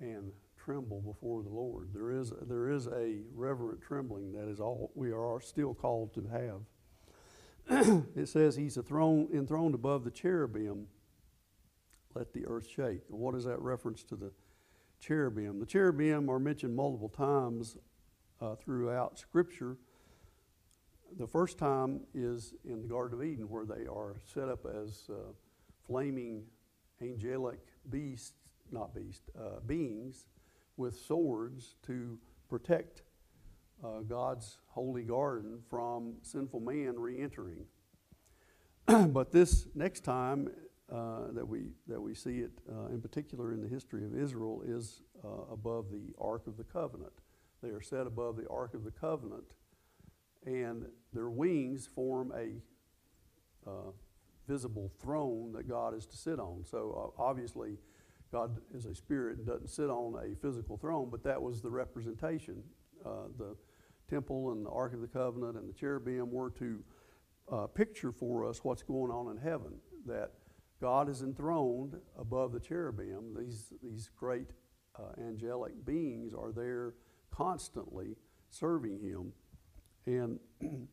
and 0.00 0.32
tremble 0.56 1.00
before 1.00 1.42
the 1.42 1.48
Lord. 1.48 1.88
There 1.92 2.10
is, 2.10 2.32
there 2.42 2.70
is 2.70 2.86
a 2.86 3.22
reverent 3.34 3.80
trembling 3.80 4.32
that 4.32 4.48
is 4.48 4.60
all 4.60 4.92
we 4.94 5.12
are 5.12 5.40
still 5.40 5.74
called 5.74 6.14
to 6.14 6.26
have. 6.28 6.60
it 8.16 8.28
says 8.28 8.56
he's 8.56 8.76
throne, 8.86 9.28
enthroned 9.32 9.74
above 9.74 10.04
the 10.04 10.10
cherubim, 10.10 10.86
let 12.14 12.32
the 12.32 12.46
earth 12.46 12.68
shake. 12.68 13.02
what 13.08 13.34
is 13.34 13.44
that 13.44 13.60
reference 13.60 14.02
to 14.04 14.16
the 14.16 14.32
cherubim? 14.98 15.60
The 15.60 15.66
cherubim 15.66 16.28
are 16.28 16.38
mentioned 16.38 16.74
multiple 16.74 17.08
times 17.08 17.76
uh, 18.40 18.54
throughout 18.56 19.18
Scripture. 19.18 19.76
The 21.18 21.26
first 21.26 21.58
time 21.58 22.00
is 22.14 22.54
in 22.64 22.82
the 22.82 22.88
Garden 22.88 23.18
of 23.18 23.24
Eden, 23.24 23.48
where 23.48 23.64
they 23.64 23.86
are 23.86 24.16
set 24.32 24.48
up 24.48 24.64
as 24.64 25.08
uh, 25.10 25.32
flaming 25.86 26.44
angelic 27.02 27.60
beasts, 27.90 28.32
not 28.70 28.94
beasts, 28.94 29.28
uh, 29.38 29.60
beings 29.66 30.26
with 30.76 30.98
swords 30.98 31.74
to 31.86 32.18
protect 32.48 33.02
uh, 33.84 34.00
God's 34.00 34.58
holy 34.68 35.02
garden 35.02 35.58
from 35.68 36.14
sinful 36.22 36.60
man 36.60 36.98
re 36.98 37.20
entering. 37.20 37.64
but 38.86 39.32
this 39.32 39.66
next 39.74 40.04
time 40.04 40.48
uh, 40.92 41.32
that, 41.32 41.46
we, 41.46 41.68
that 41.86 42.00
we 42.00 42.14
see 42.14 42.38
it, 42.38 42.50
uh, 42.70 42.86
in 42.86 43.00
particular 43.00 43.52
in 43.52 43.60
the 43.60 43.68
history 43.68 44.04
of 44.04 44.16
Israel, 44.16 44.62
is 44.66 45.02
uh, 45.24 45.52
above 45.52 45.90
the 45.90 46.12
Ark 46.20 46.46
of 46.46 46.56
the 46.56 46.64
Covenant. 46.64 47.12
They 47.62 47.70
are 47.70 47.80
set 47.80 48.06
above 48.06 48.36
the 48.36 48.48
Ark 48.48 48.74
of 48.74 48.84
the 48.84 48.90
Covenant, 48.90 49.54
and 50.46 50.86
their 51.12 51.28
wings 51.28 51.88
form 51.94 52.32
a 52.34 53.68
uh, 53.70 53.92
visible 54.48 54.90
throne 55.00 55.52
that 55.52 55.68
God 55.68 55.94
is 55.94 56.06
to 56.06 56.16
sit 56.16 56.38
on. 56.38 56.64
So 56.64 57.14
uh, 57.18 57.22
obviously, 57.22 57.76
God 58.32 58.56
is 58.74 58.86
a 58.86 58.94
spirit 58.94 59.38
and 59.38 59.46
doesn't 59.46 59.68
sit 59.68 59.90
on 59.90 60.14
a 60.14 60.34
physical 60.36 60.76
throne, 60.76 61.08
but 61.10 61.22
that 61.24 61.40
was 61.40 61.60
the 61.60 61.70
representation. 61.70 62.62
Uh, 63.04 63.28
the 63.38 63.56
temple 64.08 64.52
and 64.52 64.64
the 64.64 64.70
Ark 64.70 64.94
of 64.94 65.00
the 65.00 65.06
Covenant 65.06 65.56
and 65.56 65.68
the 65.68 65.72
cherubim 65.72 66.30
were 66.30 66.50
to 66.50 66.82
uh, 67.50 67.66
picture 67.66 68.12
for 68.12 68.48
us 68.48 68.64
what's 68.64 68.82
going 68.82 69.10
on 69.10 69.30
in 69.30 69.42
heaven. 69.42 69.74
That 70.06 70.32
God 70.80 71.08
is 71.08 71.22
enthroned 71.22 71.96
above 72.18 72.52
the 72.52 72.60
cherubim. 72.60 73.36
These, 73.38 73.72
these 73.82 74.10
great 74.16 74.50
uh, 74.98 75.20
angelic 75.20 75.84
beings 75.84 76.32
are 76.34 76.52
there 76.52 76.94
constantly 77.30 78.16
serving 78.50 79.00
Him. 79.00 79.32
And 80.06 80.38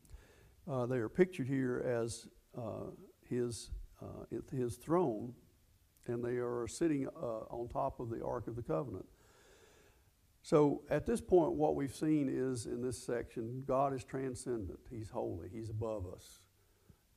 uh, 0.70 0.86
they 0.86 0.98
are 0.98 1.10
pictured 1.10 1.48
here 1.48 1.84
as 1.86 2.28
uh, 2.58 2.92
his, 3.30 3.72
uh, 4.02 4.38
his 4.52 4.76
throne 4.76 5.34
and 6.08 6.24
they 6.24 6.38
are 6.38 6.68
sitting 6.68 7.08
uh, 7.08 7.44
on 7.50 7.68
top 7.68 8.00
of 8.00 8.10
the 8.10 8.24
Ark 8.24 8.48
of 8.48 8.56
the 8.56 8.62
Covenant. 8.62 9.06
So 10.42 10.84
at 10.90 11.06
this 11.06 11.20
point, 11.20 11.54
what 11.54 11.76
we've 11.76 11.94
seen 11.94 12.30
is 12.32 12.66
in 12.66 12.82
this 12.82 12.98
section, 12.98 13.64
God 13.68 13.94
is 13.94 14.04
transcendent. 14.04 14.80
He's 14.90 15.10
holy. 15.10 15.50
He's 15.52 15.70
above 15.70 16.06
us. 16.08 16.40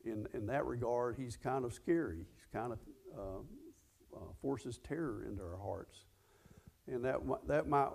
In, 0.04 0.26
in 0.34 0.46
that 0.46 0.66
regard, 0.66 1.16
he's 1.16 1.36
kind 1.36 1.64
of 1.64 1.72
scary. 1.72 2.26
He's 2.34 2.46
kind 2.52 2.72
of 2.72 2.78
uh, 3.16 4.16
uh, 4.16 4.32
forces 4.42 4.78
terror 4.78 5.24
into 5.28 5.42
our 5.42 5.58
hearts. 5.58 6.06
And 6.88 7.04
that, 7.04 7.18
that 7.46 7.68
might 7.68 7.90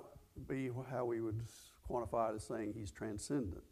be 0.47 0.69
how 0.89 1.05
we 1.05 1.21
would 1.21 1.41
quantify 1.89 2.31
it 2.31 2.35
as 2.35 2.43
saying 2.43 2.73
he's 2.75 2.91
transcendent. 2.91 3.63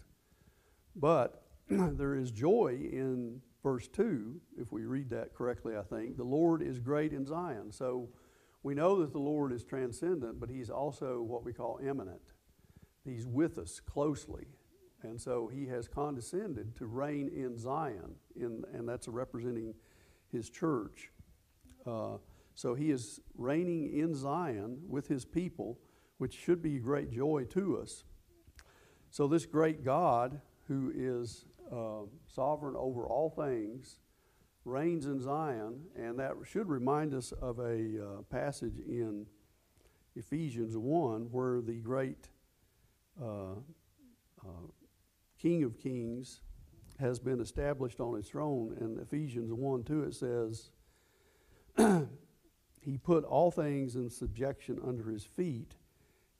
But 0.95 1.43
there 1.69 2.15
is 2.15 2.31
joy 2.31 2.77
in 2.91 3.41
verse 3.63 3.87
2, 3.87 4.39
if 4.57 4.71
we 4.71 4.85
read 4.85 5.09
that 5.09 5.33
correctly, 5.33 5.75
I 5.77 5.81
think, 5.81 6.17
the 6.17 6.23
Lord 6.23 6.61
is 6.61 6.79
great 6.79 7.13
in 7.13 7.25
Zion. 7.25 7.71
So 7.71 8.09
we 8.61 8.75
know 8.75 8.99
that 9.01 9.13
the 9.13 9.19
Lord 9.19 9.53
is 9.53 9.63
transcendent, 9.63 10.39
but 10.39 10.49
He's 10.49 10.69
also 10.69 11.21
what 11.21 11.43
we 11.43 11.53
call 11.53 11.79
immanent. 11.83 12.33
He's 13.05 13.25
with 13.25 13.57
us 13.57 13.79
closely. 13.79 14.47
And 15.01 15.19
so 15.19 15.47
He 15.47 15.67
has 15.67 15.87
condescended 15.87 16.75
to 16.77 16.85
reign 16.85 17.29
in 17.33 17.57
Zion, 17.57 18.15
in, 18.35 18.63
and 18.73 18.87
that's 18.87 19.07
representing 19.07 19.73
His 20.31 20.49
church. 20.49 21.09
Uh, 21.85 22.17
so 22.55 22.73
He 22.73 22.91
is 22.91 23.21
reigning 23.37 23.97
in 23.97 24.13
Zion 24.13 24.79
with 24.87 25.07
His 25.07 25.23
people, 25.25 25.79
which 26.17 26.33
should 26.33 26.61
be 26.61 26.79
great 26.79 27.11
joy 27.11 27.45
to 27.51 27.79
us. 27.79 28.03
So, 29.09 29.27
this 29.27 29.45
great 29.45 29.83
God 29.83 30.41
who 30.67 30.91
is 30.95 31.45
uh, 31.71 32.05
sovereign 32.27 32.75
over 32.77 33.05
all 33.05 33.29
things, 33.29 33.99
reigns 34.65 35.05
in 35.05 35.19
Zion, 35.19 35.81
and 35.95 36.17
that 36.19 36.33
should 36.45 36.69
remind 36.69 37.13
us 37.13 37.31
of 37.33 37.59
a 37.59 37.63
uh, 37.63 38.21
passage 38.29 38.79
in 38.79 39.25
Ephesians 40.15 40.77
1 40.77 41.27
where 41.31 41.61
the 41.61 41.79
great 41.79 42.29
uh, 43.21 43.55
uh, 44.43 44.67
King 45.39 45.63
of 45.63 45.77
Kings 45.77 46.41
has 46.99 47.19
been 47.19 47.41
established 47.41 47.99
on 47.99 48.15
his 48.15 48.27
throne. 48.27 48.75
In 48.79 48.99
Ephesians 49.01 49.51
1 49.51 49.83
2, 49.83 50.03
it 50.03 50.15
says, 50.15 50.69
He 52.81 52.97
put 52.97 53.23
all 53.23 53.51
things 53.51 53.95
in 53.95 54.09
subjection 54.09 54.79
under 54.85 55.09
his 55.09 55.23
feet 55.23 55.75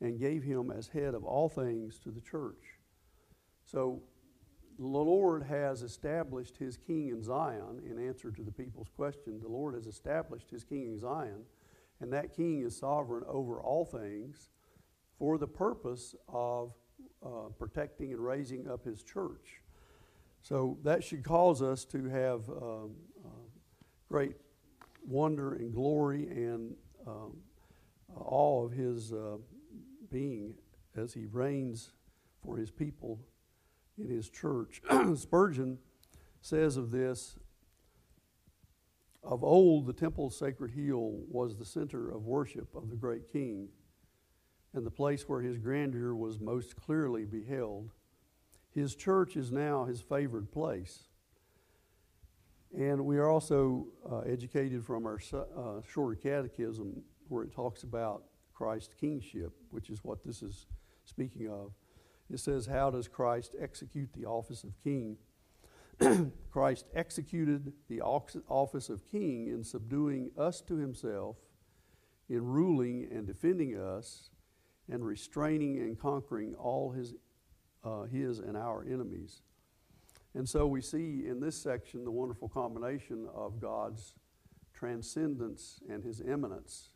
and 0.02 0.20
gave 0.20 0.44
him 0.44 0.72
as 0.72 0.88
head 0.88 1.14
of 1.14 1.24
all 1.24 1.50
things 1.50 2.00
to 2.00 2.12
the 2.12 2.22
church. 2.22 2.80
So 3.66 4.02
the 4.78 4.88
Lord 4.88 5.44
has 5.44 5.82
established 5.82 6.58
his 6.58 6.78
king 6.78 7.10
in 7.10 7.24
Zion 7.24 7.82
in 7.90 8.06
answer 8.06 8.32
to 8.32 8.42
the 8.42 8.52
people's 8.52 8.90
question. 8.96 9.40
The 9.40 9.48
Lord 9.48 9.76
has 9.76 9.86
established 9.86 10.50
his 10.50 10.64
king 10.64 10.88
in 10.88 11.00
Zion, 11.00 11.44
and 12.00 12.12
that 12.12 12.36
king 12.36 12.64
is 12.64 12.78
sovereign 12.78 13.24
over 13.28 13.62
all 13.62 13.86
things 13.86 14.50
for 15.18 15.38
the 15.38 15.48
purpose 15.48 16.16
of 16.28 16.74
uh, 17.26 17.50
protecting 17.58 18.12
and 18.12 18.20
raising 18.20 18.68
up 18.68 18.84
his 18.84 19.04
church. 19.04 19.62
So 20.42 20.78
that 20.84 21.04
should 21.04 21.24
cause 21.24 21.62
us 21.62 21.86
to 21.86 22.06
have 22.10 22.50
um, 22.50 22.92
uh, 23.24 23.30
great 24.10 24.36
wonder 25.08 25.54
and 25.54 25.74
glory 25.74 26.28
and 26.28 26.76
um, 27.08 27.38
awe 28.16 28.66
of 28.66 28.72
his 28.72 29.14
uh, 29.14 29.38
being 30.14 30.54
as 30.96 31.14
he 31.14 31.26
reigns 31.26 31.92
for 32.46 32.56
his 32.56 32.70
people 32.70 33.20
in 33.98 34.08
his 34.08 34.30
church. 34.30 34.82
Spurgeon 35.16 35.80
says 36.40 36.78
of 36.78 36.92
this 36.92 37.36
Of 39.24 39.44
old, 39.44 39.88
the 39.88 39.94
temple's 39.94 40.38
sacred 40.38 40.72
hill 40.72 41.24
was 41.30 41.58
the 41.58 41.66
center 41.66 42.12
of 42.12 42.26
worship 42.26 42.76
of 42.76 42.90
the 42.90 42.96
great 42.96 43.32
king 43.32 43.70
and 44.74 44.86
the 44.86 44.92
place 44.92 45.28
where 45.28 45.42
his 45.42 45.58
grandeur 45.58 46.14
was 46.16 46.40
most 46.40 46.76
clearly 46.76 47.26
beheld. 47.26 47.92
His 48.72 48.96
church 48.96 49.36
is 49.36 49.52
now 49.52 49.86
his 49.86 50.02
favored 50.02 50.52
place. 50.52 51.06
And 52.76 53.06
we 53.06 53.18
are 53.18 53.30
also 53.30 53.88
uh, 54.12 54.20
educated 54.20 54.84
from 54.84 55.06
our 55.06 55.20
uh, 55.34 55.82
shorter 55.88 56.16
catechism 56.16 57.04
where 57.30 57.44
it 57.44 57.54
talks 57.54 57.84
about 57.84 58.24
Christ's 58.54 58.94
kingship, 58.94 59.54
which 59.72 59.90
is 59.90 60.04
what 60.04 60.24
this 60.24 60.42
is 60.42 60.68
speaking 61.06 61.50
of. 61.50 61.72
It 62.32 62.40
says, 62.40 62.66
How 62.66 62.90
does 62.90 63.08
Christ 63.08 63.56
execute 63.60 64.14
the 64.14 64.26
office 64.26 64.64
of 64.64 64.72
king? 64.84 65.18
Christ 66.52 66.86
executed 66.96 67.74
the 67.88 68.02
office 68.02 68.90
of 68.90 69.08
king 69.12 69.48
in 69.48 69.64
subduing 69.64 70.32
us 70.38 70.62
to 70.62 70.76
himself, 70.76 71.38
in 72.30 72.44
ruling 72.44 73.08
and 73.12 73.28
defending 73.28 73.78
us, 73.78 74.30
and 74.90 75.06
restraining 75.06 75.78
and 75.78 76.00
conquering 76.00 76.56
all 76.56 76.92
his, 76.92 77.14
uh, 77.84 78.04
his 78.04 78.40
and 78.40 78.58
our 78.58 78.84
enemies. 78.84 79.42
And 80.36 80.50
so 80.50 80.66
we 80.66 80.82
see 80.82 81.26
in 81.28 81.40
this 81.40 81.56
section 81.56 82.04
the 82.04 82.12
wonderful 82.12 82.50
combination 82.50 83.28
of 83.34 83.60
God's 83.60 84.16
transcendence 84.74 85.80
and 85.90 86.04
his 86.04 86.22
immanence, 86.22 86.90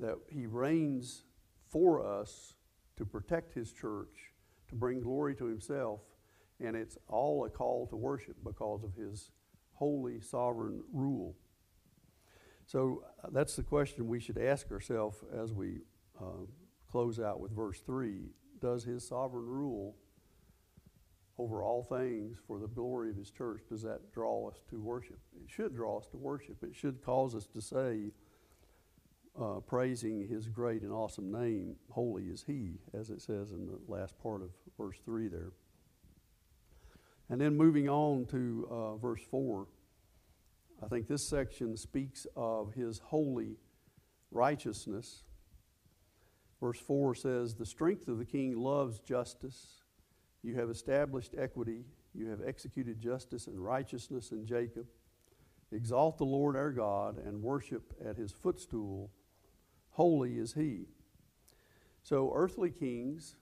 that 0.00 0.16
he 0.28 0.46
reigns 0.46 1.24
for 1.68 2.04
us 2.04 2.54
to 2.96 3.04
protect 3.04 3.54
his 3.54 3.72
church 3.72 4.32
to 4.68 4.74
bring 4.74 5.00
glory 5.00 5.34
to 5.34 5.46
himself, 5.46 6.00
and 6.60 6.76
it's 6.76 6.96
all 7.08 7.44
a 7.44 7.50
call 7.50 7.86
to 7.88 7.96
worship 7.96 8.36
because 8.44 8.84
of 8.84 8.94
his 8.94 9.30
holy, 9.74 10.20
sovereign 10.20 10.82
rule. 10.92 11.36
So 12.66 13.04
uh, 13.22 13.28
that's 13.32 13.56
the 13.56 13.62
question 13.62 14.06
we 14.06 14.20
should 14.20 14.38
ask 14.38 14.70
ourselves 14.70 15.18
as 15.36 15.52
we 15.52 15.80
uh, 16.20 16.44
close 16.90 17.18
out 17.18 17.40
with 17.40 17.50
verse 17.50 17.80
3. 17.80 18.30
Does 18.60 18.84
his 18.84 19.06
sovereign 19.06 19.46
rule 19.46 19.96
over 21.40 21.62
all 21.62 21.82
things 21.82 22.36
for 22.46 22.58
the 22.58 22.68
glory 22.68 23.10
of 23.10 23.16
his 23.16 23.30
church, 23.30 23.62
does 23.68 23.82
that 23.82 24.12
draw 24.12 24.48
us 24.48 24.60
to 24.68 24.78
worship? 24.78 25.18
It 25.34 25.48
should 25.48 25.74
draw 25.74 25.98
us 25.98 26.06
to 26.08 26.18
worship. 26.18 26.62
It 26.62 26.74
should 26.74 27.02
cause 27.02 27.34
us 27.34 27.46
to 27.46 27.62
say, 27.62 28.12
uh, 29.38 29.60
praising 29.60 30.26
his 30.28 30.48
great 30.48 30.82
and 30.82 30.92
awesome 30.92 31.30
name, 31.30 31.76
holy 31.90 32.24
is 32.24 32.44
he, 32.46 32.78
as 32.98 33.10
it 33.10 33.20
says 33.20 33.52
in 33.52 33.66
the 33.66 33.78
last 33.86 34.18
part 34.18 34.42
of 34.42 34.50
verse 34.78 34.96
3 35.04 35.28
there. 35.28 35.52
And 37.28 37.40
then 37.40 37.56
moving 37.56 37.88
on 37.88 38.26
to 38.26 38.66
uh, 38.70 38.96
verse 38.96 39.22
4, 39.30 39.66
I 40.82 40.88
think 40.88 41.06
this 41.06 41.28
section 41.28 41.76
speaks 41.76 42.26
of 42.34 42.74
his 42.74 42.98
holy 42.98 43.56
righteousness. 44.30 45.22
Verse 46.60 46.80
4 46.80 47.14
says, 47.14 47.54
The 47.54 47.66
strength 47.66 48.08
of 48.08 48.18
the 48.18 48.24
king 48.24 48.56
loves 48.58 48.98
justice. 48.98 49.82
You 50.42 50.56
have 50.56 50.70
established 50.70 51.34
equity. 51.38 51.84
You 52.14 52.28
have 52.28 52.40
executed 52.44 53.00
justice 53.00 53.46
and 53.46 53.62
righteousness 53.62 54.32
in 54.32 54.44
Jacob. 54.44 54.86
Exalt 55.72 56.18
the 56.18 56.24
Lord 56.24 56.56
our 56.56 56.72
God 56.72 57.18
and 57.24 57.42
worship 57.42 57.94
at 58.04 58.16
his 58.16 58.32
footstool. 58.32 59.10
Holy 60.00 60.38
is 60.38 60.54
he. 60.54 60.86
So, 62.02 62.32
earthly 62.34 62.70
kings 62.70 63.36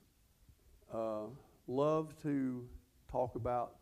uh, 0.92 1.26
love 1.68 2.20
to 2.22 2.66
talk 3.08 3.36
about 3.36 3.76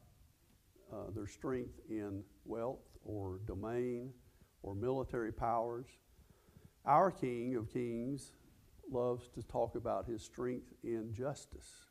uh, 0.92 1.10
their 1.14 1.26
strength 1.26 1.80
in 1.88 2.22
wealth 2.44 2.84
or 3.02 3.40
domain 3.46 4.12
or 4.62 4.74
military 4.74 5.32
powers. 5.32 5.86
Our 6.84 7.10
King 7.10 7.56
of 7.56 7.72
Kings 7.72 8.32
loves 8.92 9.30
to 9.30 9.42
talk 9.42 9.74
about 9.74 10.04
his 10.04 10.22
strength 10.22 10.74
in 10.84 11.14
justice. 11.14 11.86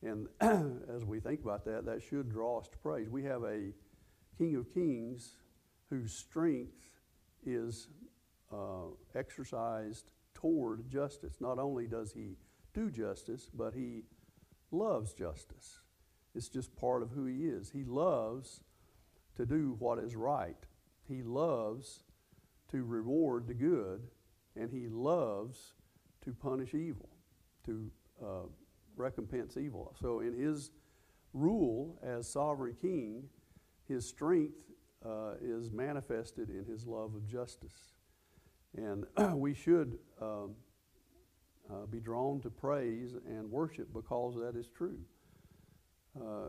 And 0.00 0.28
as 0.40 1.04
we 1.04 1.18
think 1.18 1.42
about 1.42 1.64
that, 1.64 1.84
that 1.86 2.04
should 2.04 2.30
draw 2.30 2.60
us 2.60 2.68
to 2.68 2.78
praise. 2.78 3.10
We 3.10 3.24
have 3.24 3.42
a 3.42 3.72
King 4.38 4.54
of 4.54 4.72
Kings 4.72 5.38
whose 5.90 6.12
strength 6.12 6.84
is 7.44 7.88
uh, 8.52 8.88
exercised 9.14 10.10
toward 10.34 10.88
justice. 10.88 11.36
Not 11.40 11.58
only 11.58 11.86
does 11.86 12.12
he 12.12 12.36
do 12.74 12.90
justice, 12.90 13.50
but 13.52 13.74
he 13.74 14.02
loves 14.70 15.12
justice. 15.12 15.80
It's 16.34 16.48
just 16.48 16.76
part 16.76 17.02
of 17.02 17.10
who 17.10 17.24
he 17.24 17.46
is. 17.46 17.70
He 17.70 17.84
loves 17.84 18.60
to 19.36 19.46
do 19.46 19.76
what 19.78 19.98
is 19.98 20.16
right, 20.16 20.56
he 21.06 21.22
loves 21.22 22.04
to 22.70 22.84
reward 22.84 23.46
the 23.46 23.54
good, 23.54 24.08
and 24.56 24.70
he 24.70 24.88
loves 24.88 25.74
to 26.24 26.32
punish 26.32 26.74
evil, 26.74 27.08
to 27.64 27.90
uh, 28.22 28.46
recompense 28.96 29.56
evil. 29.56 29.94
So, 30.00 30.20
in 30.20 30.34
his 30.34 30.70
rule 31.32 31.98
as 32.02 32.28
sovereign 32.28 32.74
king, 32.80 33.28
his 33.86 34.06
strength 34.06 34.58
uh, 35.04 35.34
is 35.40 35.70
manifested 35.70 36.50
in 36.50 36.64
his 36.64 36.86
love 36.86 37.14
of 37.14 37.26
justice. 37.26 37.94
And 38.76 39.04
we 39.34 39.54
should 39.54 39.98
um, 40.20 40.54
uh, 41.70 41.86
be 41.90 42.00
drawn 42.00 42.40
to 42.40 42.50
praise 42.50 43.14
and 43.26 43.50
worship 43.50 43.92
because 43.92 44.34
that 44.36 44.58
is 44.58 44.68
true. 44.68 44.98
Uh, 46.18 46.48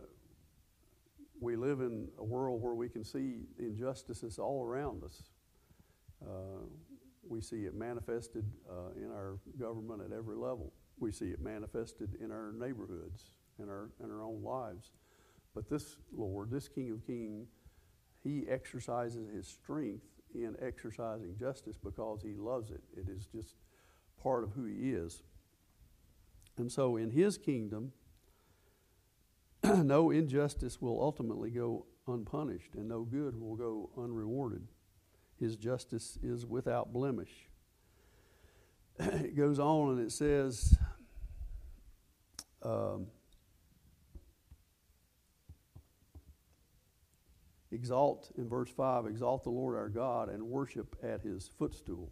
we 1.41 1.55
live 1.55 1.79
in 1.79 2.08
a 2.17 2.23
world 2.23 2.62
where 2.62 2.73
we 2.73 2.89
can 2.89 3.03
see 3.03 3.43
injustices 3.58 4.39
all 4.39 4.63
around 4.63 5.03
us. 5.03 5.23
Uh, 6.21 6.65
we 7.27 7.41
see 7.41 7.63
it 7.63 7.75
manifested 7.75 8.45
uh, 8.69 8.91
in 8.97 9.12
our 9.12 9.39
government 9.60 10.01
at 10.01 10.12
every 10.12 10.36
level. 10.36 10.73
We 10.99 11.12
see 11.12 11.27
it 11.27 11.41
manifested 11.41 12.15
in 12.19 12.32
our 12.32 12.51
neighborhoods, 12.51 13.23
in 13.62 13.69
our, 13.69 13.91
in 14.03 14.12
our 14.12 14.21
own 14.21 14.43
lives. 14.43 14.91
But 15.55 15.69
this 15.69 15.97
Lord, 16.15 16.51
this 16.51 16.67
King 16.67 16.91
of 16.91 17.05
Kings, 17.05 17.49
he 18.23 18.45
exercises 18.49 19.29
his 19.29 19.47
strength 19.47 20.05
in 20.34 20.56
exercising 20.62 21.36
justice 21.38 21.78
because 21.84 22.22
he 22.22 22.36
loves 22.36 22.72
it. 22.72 22.82
It 22.96 23.10
is 23.10 23.26
just 23.26 23.56
part 24.22 24.44
of 24.44 24.52
who 24.52 24.65
he 24.65 24.92
is. 24.92 25.24
And 26.58 26.72
so 26.72 26.98
in 26.98 27.12
his 27.12 27.38
kingdom, 27.38 27.94
no 29.63 30.12
injustice 30.12 30.82
will 30.82 31.02
ultimately 31.02 31.50
go 31.50 31.86
unpunished, 32.08 32.76
and 32.76 32.88
no 32.88 33.04
good 33.04 33.39
will 33.39 33.56
go 33.56 33.89
unrewarded. 33.98 34.68
His 35.39 35.56
justice 35.56 36.18
is 36.22 36.46
without 36.46 36.92
blemish. 36.92 37.48
it 39.00 39.36
goes 39.36 39.60
on 39.60 39.92
and 39.92 40.00
it 40.00 40.12
says, 40.12 40.78
um, 42.62 43.08
exalt, 47.71 48.32
in 48.38 48.47
verse 48.47 48.69
5, 48.69 49.05
exalt 49.05 49.43
the 49.43 49.49
Lord 49.49 49.77
our 49.77 49.89
God 49.89 50.29
and 50.29 50.43
worship 50.43 50.95
at 51.03 51.21
his 51.21 51.49
footstool. 51.58 52.12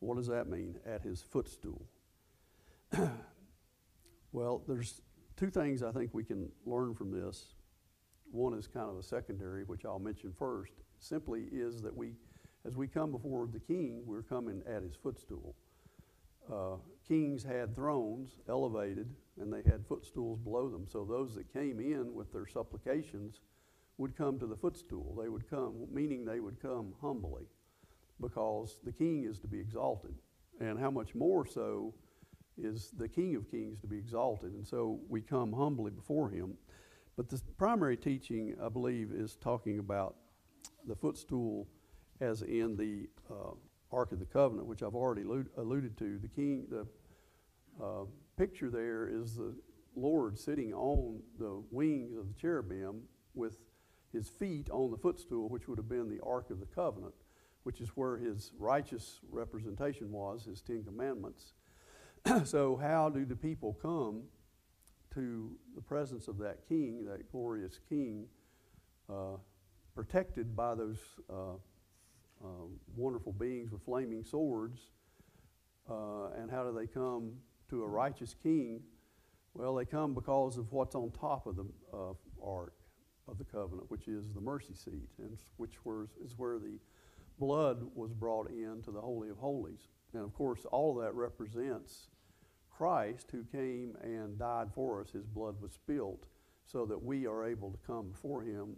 What 0.00 0.16
does 0.16 0.28
that 0.28 0.48
mean, 0.48 0.76
at 0.86 1.02
his 1.02 1.22
footstool? 1.22 1.86
well, 4.32 4.62
there's 4.68 5.00
two 5.36 5.50
things 5.50 5.82
I 5.82 5.92
think 5.92 6.10
we 6.12 6.24
can 6.24 6.50
learn 6.66 6.94
from 6.94 7.10
this. 7.10 7.54
One 8.30 8.54
is 8.54 8.66
kind 8.66 8.90
of 8.90 8.98
a 8.98 9.02
secondary, 9.02 9.64
which 9.64 9.84
I'll 9.84 9.98
mention 9.98 10.32
first. 10.38 10.72
Simply 11.00 11.44
is 11.52 11.80
that 11.82 11.96
we, 11.96 12.12
as 12.66 12.76
we 12.76 12.86
come 12.86 13.10
before 13.10 13.48
the 13.50 13.60
king, 13.60 14.02
we're 14.04 14.22
coming 14.22 14.62
at 14.68 14.82
his 14.82 14.94
footstool. 14.94 15.54
Uh, 16.52 16.76
kings 17.06 17.42
had 17.42 17.74
thrones 17.74 18.36
elevated, 18.48 19.14
and 19.40 19.52
they 19.52 19.62
had 19.70 19.86
footstools 19.86 20.38
below 20.40 20.68
them. 20.68 20.86
So 20.90 21.04
those 21.04 21.34
that 21.34 21.52
came 21.52 21.78
in 21.80 22.14
with 22.14 22.32
their 22.32 22.46
supplications 22.46 23.40
would 23.98 24.16
come 24.16 24.38
to 24.38 24.46
the 24.46 24.56
footstool. 24.56 25.16
They 25.20 25.28
would 25.28 25.48
come, 25.50 25.74
meaning 25.92 26.24
they 26.24 26.40
would 26.40 26.60
come 26.60 26.94
humbly, 27.00 27.44
because 28.20 28.80
the 28.84 28.92
king 28.92 29.24
is 29.24 29.38
to 29.40 29.46
be 29.46 29.58
exalted. 29.58 30.14
And 30.60 30.78
how 30.78 30.90
much 30.90 31.14
more 31.14 31.46
so 31.46 31.94
is 32.60 32.90
the 32.96 33.08
King 33.08 33.36
of 33.36 33.50
Kings 33.50 33.78
to 33.80 33.86
be 33.86 33.96
exalted. 33.96 34.52
And 34.52 34.66
so 34.66 34.98
we 35.08 35.20
come 35.20 35.52
humbly 35.52 35.90
before 35.90 36.28
him. 36.28 36.54
But 37.16 37.28
the 37.28 37.40
primary 37.56 37.96
teaching, 37.96 38.56
I 38.62 38.68
believe, 38.68 39.12
is 39.12 39.36
talking 39.36 39.78
about 39.78 40.16
the 40.86 40.96
footstool 40.96 41.68
as 42.20 42.42
in 42.42 42.76
the 42.76 43.08
uh, 43.30 43.52
Ark 43.92 44.12
of 44.12 44.18
the 44.18 44.26
Covenant, 44.26 44.66
which 44.66 44.82
I've 44.82 44.94
already 44.94 45.22
alluded 45.56 45.96
to. 45.98 46.18
The 46.18 46.28
king, 46.28 46.66
the 46.68 46.86
uh, 47.82 48.04
picture 48.36 48.70
there 48.70 49.08
is 49.08 49.36
the 49.36 49.54
Lord 49.96 50.38
sitting 50.38 50.74
on 50.74 51.20
the 51.38 51.62
wings 51.70 52.16
of 52.16 52.28
the 52.28 52.34
cherubim 52.34 53.02
with 53.34 53.56
his 54.12 54.28
feet 54.28 54.70
on 54.70 54.90
the 54.90 54.96
footstool, 54.96 55.48
which 55.48 55.68
would 55.68 55.78
have 55.78 55.88
been 55.88 56.08
the 56.08 56.22
Ark 56.24 56.50
of 56.50 56.60
the 56.60 56.66
Covenant, 56.66 57.14
which 57.62 57.80
is 57.80 57.90
where 57.90 58.16
his 58.16 58.52
righteous 58.58 59.20
representation 59.30 60.10
was, 60.10 60.44
his 60.44 60.60
Ten 60.60 60.82
Commandments. 60.82 61.52
so, 62.44 62.76
how 62.76 63.08
do 63.08 63.24
the 63.24 63.36
people 63.36 63.78
come 63.80 64.22
to 65.14 65.52
the 65.74 65.80
presence 65.80 66.28
of 66.28 66.38
that 66.38 66.66
king, 66.68 67.04
that 67.04 67.30
glorious 67.30 67.78
king, 67.88 68.26
uh, 69.10 69.36
protected 69.94 70.56
by 70.56 70.74
those 70.74 70.98
uh, 71.30 71.54
uh, 72.42 72.66
wonderful 72.96 73.32
beings 73.32 73.70
with 73.70 73.82
flaming 73.82 74.24
swords? 74.24 74.80
Uh, 75.90 76.30
and 76.36 76.50
how 76.50 76.64
do 76.64 76.78
they 76.78 76.86
come 76.86 77.32
to 77.70 77.82
a 77.82 77.86
righteous 77.86 78.34
king? 78.42 78.80
Well, 79.54 79.74
they 79.74 79.84
come 79.84 80.14
because 80.14 80.58
of 80.58 80.72
what's 80.72 80.94
on 80.94 81.10
top 81.10 81.46
of 81.46 81.56
the 81.56 81.66
ark 82.42 82.77
of 83.28 83.38
the 83.38 83.44
covenant, 83.44 83.90
which 83.90 84.08
is 84.08 84.32
the 84.32 84.40
mercy 84.40 84.74
seat, 84.74 85.08
and 85.18 85.36
which 85.56 85.84
was, 85.84 86.08
is 86.24 86.34
where 86.36 86.58
the 86.58 86.78
blood 87.38 87.86
was 87.94 88.12
brought 88.12 88.50
into 88.50 88.90
the 88.90 89.00
Holy 89.00 89.30
of 89.30 89.38
Holies. 89.38 89.88
And 90.14 90.24
of 90.24 90.34
course, 90.34 90.64
all 90.70 90.98
of 90.98 91.04
that 91.04 91.14
represents 91.14 92.08
Christ 92.70 93.30
who 93.30 93.44
came 93.44 93.96
and 94.02 94.38
died 94.38 94.68
for 94.74 95.00
us. 95.00 95.10
His 95.10 95.26
blood 95.26 95.60
was 95.60 95.72
spilled 95.72 96.26
so 96.64 96.86
that 96.86 97.02
we 97.02 97.26
are 97.26 97.46
able 97.46 97.70
to 97.70 97.78
come 97.86 98.10
before 98.10 98.42
Him 98.42 98.76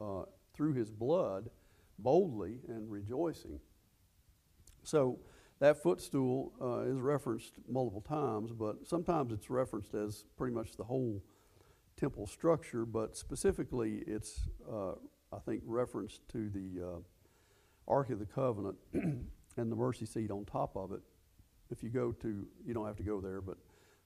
uh, 0.00 0.22
through 0.54 0.74
His 0.74 0.90
blood 0.90 1.50
boldly 1.98 2.60
and 2.68 2.90
rejoicing. 2.90 3.60
So 4.82 5.18
that 5.60 5.82
footstool 5.82 6.52
uh, 6.60 6.90
is 6.90 7.00
referenced 7.00 7.54
multiple 7.68 8.00
times, 8.00 8.52
but 8.52 8.86
sometimes 8.86 9.32
it's 9.32 9.50
referenced 9.50 9.94
as 9.94 10.24
pretty 10.36 10.54
much 10.54 10.76
the 10.76 10.84
whole 10.84 11.22
temple 11.98 12.26
structure, 12.26 12.84
but 12.84 13.16
specifically 13.16 14.02
it's, 14.06 14.48
uh, 14.70 14.92
I 15.32 15.38
think, 15.44 15.62
reference 15.66 16.20
to 16.32 16.48
the 16.48 16.86
uh, 16.86 16.98
Ark 17.86 18.10
of 18.10 18.18
the 18.18 18.26
Covenant 18.26 18.76
and 18.92 19.72
the 19.72 19.76
mercy 19.76 20.06
seat 20.06 20.30
on 20.30 20.44
top 20.44 20.76
of 20.76 20.92
it. 20.92 21.00
If 21.70 21.82
you 21.82 21.90
go 21.90 22.12
to, 22.12 22.46
you 22.64 22.74
don't 22.74 22.86
have 22.86 22.96
to 22.96 23.02
go 23.02 23.20
there, 23.20 23.40
but 23.40 23.58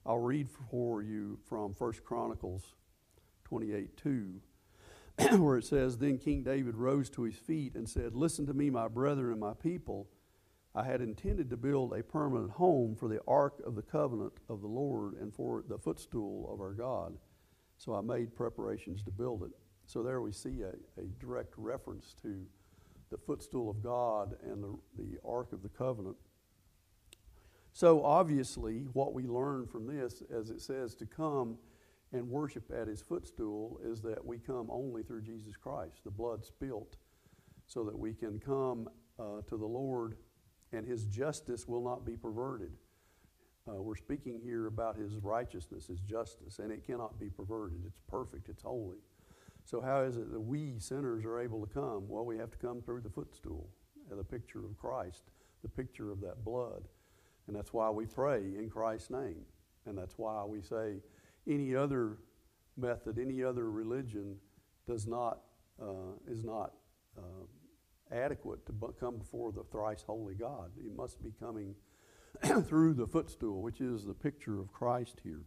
I'll 0.05 0.19
read 0.19 0.49
for 0.71 1.03
you 1.03 1.39
from 1.49 1.75
1 1.79 1.93
Chronicles 2.05 2.75
28 3.45 3.97
2. 3.97 4.41
where 5.39 5.59
it 5.59 5.65
says, 5.65 5.99
Then 5.99 6.19
King 6.19 6.43
David 6.43 6.75
rose 6.75 7.11
to 7.11 7.23
his 7.23 7.37
feet 7.37 7.75
and 7.75 7.89
said, 7.89 8.15
Listen 8.15 8.47
to 8.47 8.55
me, 8.55 8.71
my 8.71 8.89
brethren 8.89 9.33
and 9.33 9.41
my 9.41 9.55
people. 9.55 10.09
I 10.75 10.85
had 10.85 11.03
intended 11.03 11.51
to 11.51 11.57
build 11.59 11.93
a 11.93 12.03
permanent 12.03 12.53
home 12.53 12.97
for 12.97 13.09
the 13.09 13.21
ark 13.29 13.61
of 13.67 13.75
the 13.75 13.83
covenant 13.83 14.33
of 14.49 14.63
the 14.63 14.69
Lord 14.69 15.15
and 15.21 15.35
for 15.35 15.63
the 15.69 15.77
footstool 15.77 16.51
of 16.51 16.61
our 16.61 16.73
God. 16.73 17.19
So 17.83 17.97
I 17.97 18.01
made 18.01 18.37
preparations 18.37 19.03
to 19.03 19.11
build 19.11 19.43
it. 19.43 19.51
So 19.87 20.05
there 20.05 20.21
we 20.21 20.31
see 20.31 20.63
a, 20.63 21.01
a 21.01 21.07
direct 21.19 21.55
reference 21.57 22.15
to 22.23 22.47
the 23.11 23.19
footstool 23.19 23.69
of 23.69 23.83
God 23.83 24.37
and 24.45 24.63
the, 24.63 24.79
the 24.97 25.19
ark 25.29 25.53
of 25.53 25.65
the 25.65 25.69
covenant. 25.69 26.15
So 27.73 28.05
obviously, 28.05 28.85
what 28.93 29.15
we 29.15 29.27
learn 29.27 29.67
from 29.67 29.89
this, 29.89 30.23
as 30.33 30.51
it 30.51 30.61
says, 30.61 30.95
to 30.95 31.07
come 31.07 31.59
and 32.13 32.31
worship 32.31 32.71
at 32.71 32.87
his 32.87 33.03
footstool, 33.03 33.81
is 33.85 34.01
that 34.03 34.25
we 34.25 34.39
come 34.39 34.69
only 34.71 35.03
through 35.03 35.23
Jesus 35.23 35.57
Christ, 35.57 36.05
the 36.05 36.11
blood 36.13 36.45
spilt, 36.45 36.95
so 37.67 37.83
that 37.83 37.99
we 37.99 38.15
can 38.15 38.39
come 38.39 38.89
uh, 39.19 39.41
to 39.49 39.57
the 39.57 39.67
Lord 39.67 40.19
and 40.73 40.87
his 40.87 41.05
justice 41.07 41.67
will 41.67 41.83
not 41.83 42.07
be 42.07 42.17
perverted. 42.17 42.71
Uh, 43.69 43.81
we're 43.81 43.95
speaking 43.95 44.41
here 44.43 44.67
about 44.67 44.97
his 44.97 45.13
righteousness, 45.23 45.87
his 45.87 46.01
justice, 46.01 46.59
and 46.59 46.73
it 46.73 46.85
cannot 46.85 47.19
be 47.21 47.29
perverted. 47.29 47.79
It's 47.87 48.01
perfect, 48.09 48.49
it's 48.49 48.63
holy. 48.63 48.99
So, 49.65 49.81
how 49.81 50.01
is 50.03 50.17
it 50.17 50.33
that 50.33 50.41
we 50.41 50.75
sinners 50.79 51.25
are 51.25 51.41
able 51.41 51.65
to 51.65 51.73
come? 51.73 52.09
Well, 52.09 52.25
we 52.25 52.37
have 52.39 52.51
to 52.51 52.59
come 52.59 52.83
through 52.83 53.03
the 53.03 53.11
footstool, 53.11 53.69
uh, 54.11 54.17
the 54.17 54.25
picture 54.25 54.65
of 54.65 54.77
Christ, 54.77 55.23
the 55.63 55.69
picture 55.69 56.11
of 56.11 56.21
that 56.23 56.45
blood. 56.45 56.89
And 57.47 57.55
that's 57.55 57.73
why 57.73 57.89
we 57.91 58.07
pray 58.07 58.41
in 58.41 58.69
Christ's 58.69 59.11
name. 59.11 59.45
And 59.87 59.97
that's 59.97 60.15
why 60.17 60.45
we 60.45 60.61
say 60.61 60.97
any 61.49 61.75
other 61.75 62.19
method, 62.77 63.19
any 63.19 63.45
other 63.45 63.71
religion 63.71 64.37
does 64.87 65.07
not, 65.07 65.41
uh, 65.81 66.17
is 66.29 66.45
not 66.45 66.73
uh, 67.17 67.47
adequate 68.13 68.67
to 68.67 68.95
come 68.99 69.19
before 69.19 69.53
the 69.53 69.65
thrice 69.71 70.03
holy 70.03 70.35
God. 70.35 70.71
It 70.85 70.97
must 70.97 71.23
be 71.23 71.33
coming 71.39 71.75
through 72.67 72.95
the 72.95 73.07
footstool, 73.07 73.63
which 73.63 73.81
is 73.81 74.05
the 74.05 74.15
picture 74.15 74.59
of 74.59 74.73
Christ 74.73 75.21
here. 75.23 75.43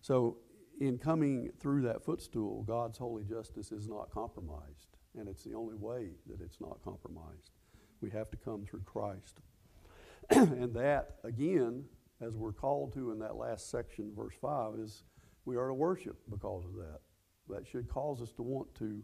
So, 0.00 0.38
in 0.80 0.98
coming 0.98 1.50
through 1.60 1.82
that 1.82 2.04
footstool, 2.04 2.64
God's 2.64 2.98
holy 2.98 3.22
justice 3.22 3.70
is 3.70 3.88
not 3.88 4.10
compromised, 4.10 4.96
and 5.16 5.28
it's 5.28 5.44
the 5.44 5.54
only 5.54 5.76
way 5.76 6.10
that 6.26 6.40
it's 6.40 6.60
not 6.60 6.82
compromised. 6.82 7.52
We 8.00 8.10
have 8.10 8.30
to 8.30 8.36
come 8.36 8.64
through 8.64 8.82
Christ. 8.84 9.40
and 10.30 10.74
that, 10.74 11.16
again, 11.22 11.84
as 12.20 12.34
we're 12.34 12.52
called 12.52 12.92
to 12.94 13.12
in 13.12 13.18
that 13.20 13.36
last 13.36 13.70
section, 13.70 14.12
verse 14.16 14.34
5, 14.40 14.74
is 14.80 15.04
we 15.44 15.56
are 15.56 15.68
to 15.68 15.74
worship 15.74 16.16
because 16.28 16.64
of 16.64 16.74
that. 16.74 17.00
That 17.48 17.66
should 17.66 17.88
cause 17.88 18.20
us 18.20 18.32
to 18.32 18.42
want 18.42 18.74
to 18.76 19.02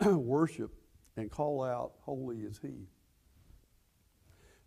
worship 0.18 0.72
and 1.16 1.30
call 1.30 1.62
out, 1.62 1.92
Holy 2.00 2.38
is 2.38 2.58
He. 2.60 2.88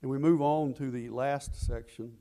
And 0.01 0.09
we 0.09 0.17
move 0.17 0.41
on 0.41 0.73
to 0.75 0.89
the 0.89 1.09
last 1.09 1.55
section, 1.55 2.13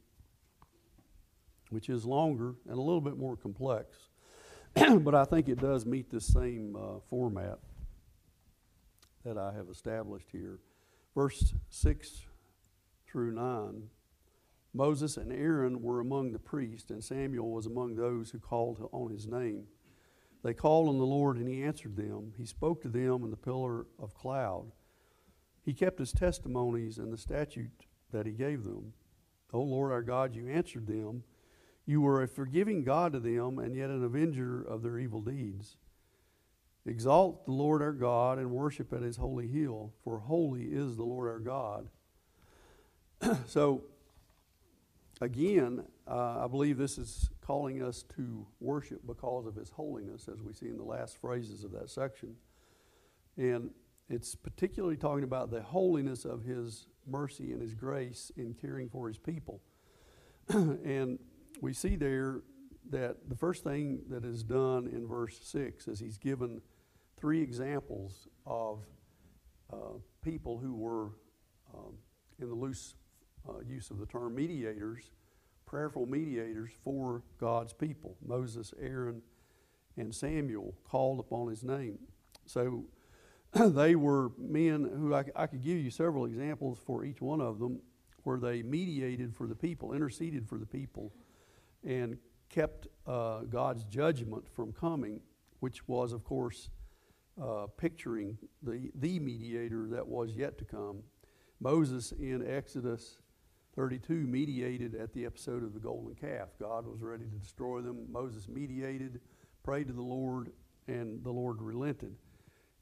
which 1.71 1.89
is 1.89 2.05
longer 2.05 2.55
and 2.69 2.77
a 2.77 2.81
little 2.81 3.01
bit 3.01 3.17
more 3.17 3.37
complex, 3.37 3.97
but 4.75 5.15
I 5.15 5.25
think 5.25 5.49
it 5.49 5.61
does 5.61 5.87
meet 5.87 6.11
the 6.11 6.21
same 6.21 6.77
uh, 6.77 7.01
format 7.09 7.59
that 9.25 9.39
I 9.39 9.53
have 9.53 9.69
established 9.71 10.29
here. 10.31 10.59
Verse 11.15 11.55
6 11.71 12.23
through 13.07 13.33
9 13.33 13.91
Moses 14.73 15.17
and 15.17 15.33
Aaron 15.33 15.83
were 15.83 16.01
among 16.01 16.33
the 16.33 16.39
priests, 16.39 16.91
and 16.91 17.03
Samuel 17.03 17.51
was 17.51 17.67
among 17.67 17.97
those 17.97 18.31
who 18.31 18.39
called 18.39 18.89
on 18.93 19.11
his 19.11 19.27
name. 19.27 19.65
They 20.45 20.55
called 20.55 20.89
on 20.89 20.99
the 20.99 21.05
Lord, 21.05 21.37
and 21.37 21.49
he 21.49 21.63
answered 21.63 21.97
them. 21.97 22.33
He 22.39 22.47
spoke 22.47 22.81
to 22.83 22.89
them 22.89 23.25
in 23.25 23.31
the 23.31 23.37
pillar 23.37 23.87
of 23.99 24.15
cloud. 24.15 24.71
He 25.63 25.75
kept 25.75 25.99
his 25.99 26.13
testimonies 26.13 26.99
and 26.99 27.13
the 27.13 27.19
statute 27.19 27.87
that 28.13 28.27
he 28.27 28.33
gave 28.33 28.65
them. 28.65 28.93
O 29.53 29.61
Lord 29.61 29.93
our 29.93 30.03
God, 30.03 30.35
you 30.35 30.49
answered 30.49 30.87
them. 30.87 31.25
You 31.87 32.01
were 32.01 32.23
a 32.23 32.29
forgiving 32.29 32.85
God 32.85 33.13
to 33.13 33.21
them, 33.21 33.59
and 33.59 33.75
yet 33.75 33.91
an 33.91 34.05
avenger 34.05 34.63
of 34.63 34.83
their 34.83 34.99
evil 34.99 35.21
deeds. 35.21 35.77
Exalt 36.87 37.45
the 37.45 37.53
Lord 37.53 37.83
our 37.83 37.93
God 37.93 38.39
and 38.39 38.51
worship 38.51 38.93
at 38.93 39.03
his 39.03 39.17
holy 39.17 39.49
hill, 39.49 39.93
for 40.03 40.21
holy 40.21 40.65
is 40.65 40.97
the 40.97 41.05
Lord 41.05 41.29
our 41.29 41.39
God. 41.39 41.89
so, 43.47 43.83
again, 45.21 45.85
uh, 46.09 46.45
I 46.45 46.47
believe 46.47 46.79
this 46.79 46.97
is 46.97 47.29
calling 47.41 47.83
us 47.83 48.05
to 48.17 48.47
worship 48.61 49.07
because 49.07 49.47
of 49.47 49.57
his 49.57 49.71
holiness, 49.71 50.29
as 50.33 50.41
we 50.41 50.53
see 50.53 50.69
in 50.69 50.79
the 50.79 50.85
last 50.85 51.21
phrases 51.21 51.65
of 51.65 51.73
that 51.73 51.91
section. 51.91 52.37
And 53.37 53.71
it's 54.11 54.35
particularly 54.35 54.97
talking 54.97 55.25
about 55.25 55.51
the 55.51 55.63
holiness 55.63 56.25
of 56.25 56.43
his 56.43 56.87
mercy 57.07 57.53
and 57.53 57.63
his 57.63 57.75
grace 57.75 58.31
in 58.37 58.55
caring 58.55 58.89
for 58.89 59.09
his 59.09 59.19
people. 59.19 59.61
and 60.49 61.19
we 61.61 61.73
see 61.73 61.97
there 61.97 62.43
that 62.91 63.29
the 63.29 63.37
first 63.37 63.63
thing 63.65 64.01
that 64.09 64.25
is 64.25 64.43
done 64.43 64.89
in 64.89 65.07
verse 65.07 65.39
6 65.43 65.89
is 65.89 66.01
he's 66.01 66.19
given 66.19 66.61
three 67.17 67.41
examples 67.41 68.27
of 68.47 68.81
uh, 69.73 69.99
people 70.23 70.59
who 70.59 70.75
were, 70.75 71.13
um, 71.73 71.95
in 72.41 72.49
the 72.49 72.55
loose 72.55 72.95
uh, 73.49 73.61
use 73.67 73.91
of 73.91 73.99
the 73.99 74.07
term, 74.07 74.35
mediators 74.35 75.11
prayerful 75.71 76.05
mediators 76.05 76.73
for 76.83 77.23
God's 77.39 77.73
people 77.73 78.17
Moses, 78.27 78.75
Aaron, 78.83 79.23
and 79.97 80.13
Samuel 80.13 80.75
called 80.85 81.21
upon 81.21 81.49
his 81.49 81.63
name. 81.63 81.99
So 82.45 82.87
they 83.71 83.95
were 83.97 84.31
men 84.39 84.89
who 84.97 85.15
I, 85.15 85.25
I, 85.35 85.47
could 85.47 85.65
give 85.65 85.79
you 85.79 85.91
several 85.91 86.25
examples 86.25 86.79
for 86.85 87.05
each 87.05 87.21
one 87.21 87.41
of 87.41 87.59
them 87.59 87.81
where 88.23 88.39
they 88.39 88.63
mediated 88.63 89.35
for 89.35 89.47
the 89.47 89.55
people, 89.55 89.93
interceded 89.93 90.49
for 90.49 90.59
the 90.59 90.67
people, 90.67 91.13
and 91.85 92.17
kept 92.49 92.87
uh, 93.07 93.41
God's 93.41 93.85
judgment 93.85 94.49
from 94.49 94.73
coming, 94.73 95.21
which 95.61 95.87
was, 95.89 96.13
of 96.13 96.25
course, 96.25 96.71
uh, 97.43 97.67
picturing 97.77 98.37
the, 98.63 98.91
the 98.95 99.19
mediator 99.19 99.89
that 99.89 100.07
was 100.07 100.33
yet 100.35 100.59
to 100.59 100.65
come. 100.65 101.03
Moses 101.61 102.13
in 102.13 102.47
Exodus 102.47 103.19
32 103.75 104.13
mediated 104.13 104.95
at 104.95 105.13
the 105.13 105.25
episode 105.25 105.63
of 105.63 105.75
the 105.75 105.81
golden 105.81 106.15
calf. 106.15 106.49
God 106.59 106.87
was 106.87 107.01
ready 107.01 107.25
to 107.25 107.39
destroy 107.39 107.81
them. 107.81 108.07
Moses 108.11 108.49
mediated, 108.49 109.21
prayed 109.63 109.87
to 109.89 109.93
the 109.93 110.03
Lord, 110.03 110.53
and 110.89 111.23
the 111.25 111.31
Lord 111.31 111.63
relented. 111.63 112.15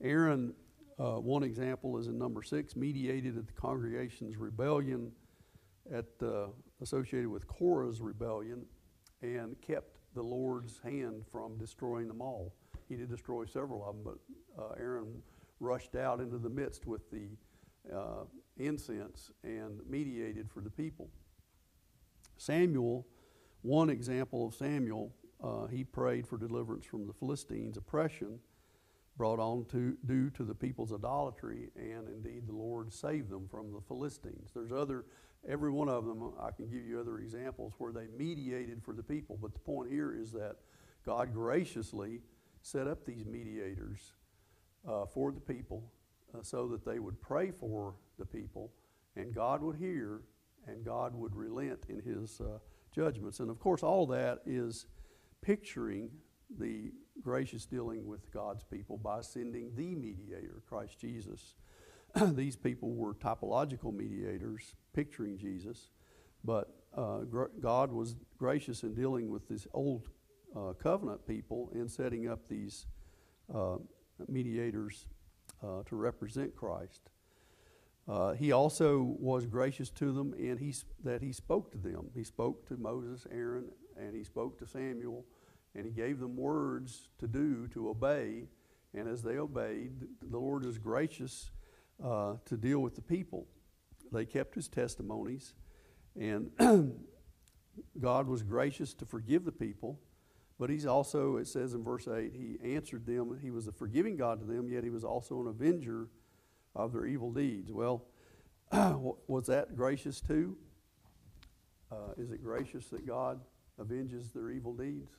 Aaron, 0.02 0.54
uh, 0.98 1.16
one 1.16 1.42
example 1.42 1.98
is 1.98 2.06
in 2.06 2.18
number 2.18 2.42
six, 2.42 2.76
mediated 2.76 3.36
at 3.36 3.46
the 3.46 3.52
congregation's 3.52 4.36
rebellion 4.36 5.12
at, 5.92 6.06
uh, 6.22 6.46
associated 6.80 7.28
with 7.28 7.46
Korah's 7.46 8.00
rebellion 8.00 8.64
and 9.22 9.60
kept 9.60 9.98
the 10.14 10.22
Lord's 10.22 10.78
hand 10.78 11.24
from 11.30 11.56
destroying 11.58 12.08
them 12.08 12.20
all. 12.20 12.54
He 12.88 12.96
did 12.96 13.08
destroy 13.08 13.44
several 13.44 13.84
of 13.84 13.94
them, 13.96 14.04
but 14.04 14.62
uh, 14.62 14.74
Aaron 14.78 15.22
rushed 15.60 15.96
out 15.96 16.20
into 16.20 16.38
the 16.38 16.48
midst 16.48 16.86
with 16.86 17.10
the 17.10 17.28
uh, 17.94 18.24
incense 18.58 19.30
and 19.42 19.80
mediated 19.88 20.48
for 20.50 20.60
the 20.60 20.70
people. 20.70 21.08
Samuel, 22.36 23.06
one 23.62 23.90
example 23.90 24.46
of 24.46 24.54
Samuel, 24.54 25.12
uh, 25.42 25.66
he 25.66 25.84
prayed 25.84 26.26
for 26.26 26.38
deliverance 26.38 26.86
from 26.86 27.06
the 27.06 27.12
Philistines' 27.12 27.76
oppression 27.76 28.38
brought 29.18 29.40
on 29.40 29.66
to, 29.66 29.96
due 30.06 30.30
to 30.30 30.44
the 30.44 30.54
people's 30.54 30.92
idolatry, 30.92 31.70
and 31.76 32.08
indeed 32.08 32.46
the 32.46 32.54
Lord 32.54 32.92
saved 32.92 33.28
them 33.28 33.48
from 33.50 33.72
the 33.72 33.80
Philistines. 33.80 34.50
There's 34.54 34.72
other, 34.72 35.04
every 35.46 35.72
one 35.72 35.88
of 35.88 36.06
them, 36.06 36.32
I 36.40 36.52
can 36.52 36.70
give 36.70 36.86
you 36.86 37.00
other 37.00 37.18
examples 37.18 37.74
where 37.78 37.92
they 37.92 38.06
mediated 38.16 38.82
for 38.82 38.94
the 38.94 39.02
people, 39.02 39.36
but 39.42 39.52
the 39.52 39.58
point 39.58 39.90
here 39.90 40.14
is 40.14 40.30
that 40.32 40.56
God 41.04 41.34
graciously 41.34 42.20
set 42.62 42.86
up 42.86 43.04
these 43.04 43.26
mediators 43.26 44.12
uh, 44.88 45.04
for 45.06 45.32
the 45.32 45.40
people 45.40 45.92
uh, 46.34 46.42
so 46.42 46.68
that 46.68 46.84
they 46.84 47.00
would 47.00 47.20
pray 47.20 47.50
for 47.50 47.94
the 48.18 48.24
people, 48.24 48.70
and 49.16 49.34
God 49.34 49.62
would 49.62 49.76
hear, 49.76 50.22
and 50.68 50.84
God 50.84 51.14
would 51.14 51.34
relent 51.34 51.80
in 51.88 52.00
His 52.00 52.40
uh, 52.40 52.58
judgments. 52.94 53.40
And 53.40 53.50
of 53.50 53.58
course, 53.58 53.82
all 53.82 54.06
that 54.06 54.42
is 54.46 54.86
picturing 55.42 56.10
the 56.58 56.92
gracious 57.22 57.66
dealing 57.66 58.06
with 58.06 58.30
God's 58.30 58.64
people 58.64 58.96
by 58.96 59.20
sending 59.20 59.72
the 59.74 59.94
mediator, 59.94 60.62
Christ 60.68 60.98
Jesus. 61.00 61.54
These 62.34 62.56
people 62.56 62.94
were 62.94 63.14
typological 63.14 63.94
mediators, 63.94 64.74
picturing 64.92 65.38
Jesus, 65.38 65.90
but 66.44 66.74
uh, 66.96 67.18
gr- 67.18 67.52
God 67.60 67.92
was 67.92 68.16
gracious 68.38 68.82
in 68.82 68.94
dealing 68.94 69.30
with 69.30 69.48
this 69.48 69.66
old 69.72 70.08
uh, 70.56 70.72
covenant 70.72 71.26
people 71.26 71.70
in 71.74 71.88
setting 71.88 72.28
up 72.28 72.48
these 72.48 72.86
uh, 73.54 73.76
mediators 74.28 75.06
uh, 75.62 75.82
to 75.86 75.96
represent 75.96 76.56
Christ. 76.56 77.10
Uh, 78.08 78.32
he 78.32 78.52
also 78.52 79.16
was 79.18 79.44
gracious 79.44 79.90
to 79.90 80.12
them 80.12 80.32
in 80.38 80.56
he, 80.56 80.74
that 81.04 81.20
he 81.20 81.32
spoke 81.32 81.70
to 81.72 81.78
them. 81.78 82.08
He 82.14 82.24
spoke 82.24 82.66
to 82.68 82.76
Moses, 82.78 83.26
Aaron, 83.30 83.66
and 83.98 84.14
he 84.14 84.24
spoke 84.24 84.58
to 84.60 84.66
Samuel, 84.66 85.26
and 85.78 85.86
he 85.86 85.92
gave 85.92 86.18
them 86.18 86.36
words 86.36 87.08
to 87.20 87.28
do, 87.28 87.68
to 87.68 87.88
obey. 87.88 88.48
And 88.92 89.08
as 89.08 89.22
they 89.22 89.38
obeyed, 89.38 89.92
the 90.28 90.36
Lord 90.36 90.64
is 90.64 90.76
gracious 90.76 91.50
uh, 92.04 92.34
to 92.46 92.56
deal 92.56 92.80
with 92.80 92.96
the 92.96 93.00
people. 93.00 93.46
They 94.10 94.24
kept 94.24 94.56
his 94.56 94.66
testimonies, 94.66 95.54
and 96.18 96.50
God 98.00 98.26
was 98.26 98.42
gracious 98.42 98.92
to 98.94 99.06
forgive 99.06 99.44
the 99.44 99.52
people. 99.52 100.00
But 100.58 100.68
he's 100.68 100.84
also, 100.84 101.36
it 101.36 101.46
says 101.46 101.74
in 101.74 101.84
verse 101.84 102.08
8, 102.08 102.32
he 102.34 102.58
answered 102.74 103.06
them. 103.06 103.38
He 103.40 103.52
was 103.52 103.68
a 103.68 103.72
forgiving 103.72 104.16
God 104.16 104.40
to 104.40 104.46
them, 104.46 104.68
yet 104.68 104.82
he 104.82 104.90
was 104.90 105.04
also 105.04 105.40
an 105.40 105.46
avenger 105.46 106.08
of 106.74 106.92
their 106.92 107.06
evil 107.06 107.30
deeds. 107.30 107.70
Well, 107.70 108.06
was 108.72 109.46
that 109.46 109.76
gracious 109.76 110.20
too? 110.20 110.56
Uh, 111.92 112.14
is 112.16 112.32
it 112.32 112.42
gracious 112.42 112.86
that 112.86 113.06
God 113.06 113.40
avenges 113.78 114.32
their 114.32 114.50
evil 114.50 114.74
deeds? 114.74 115.12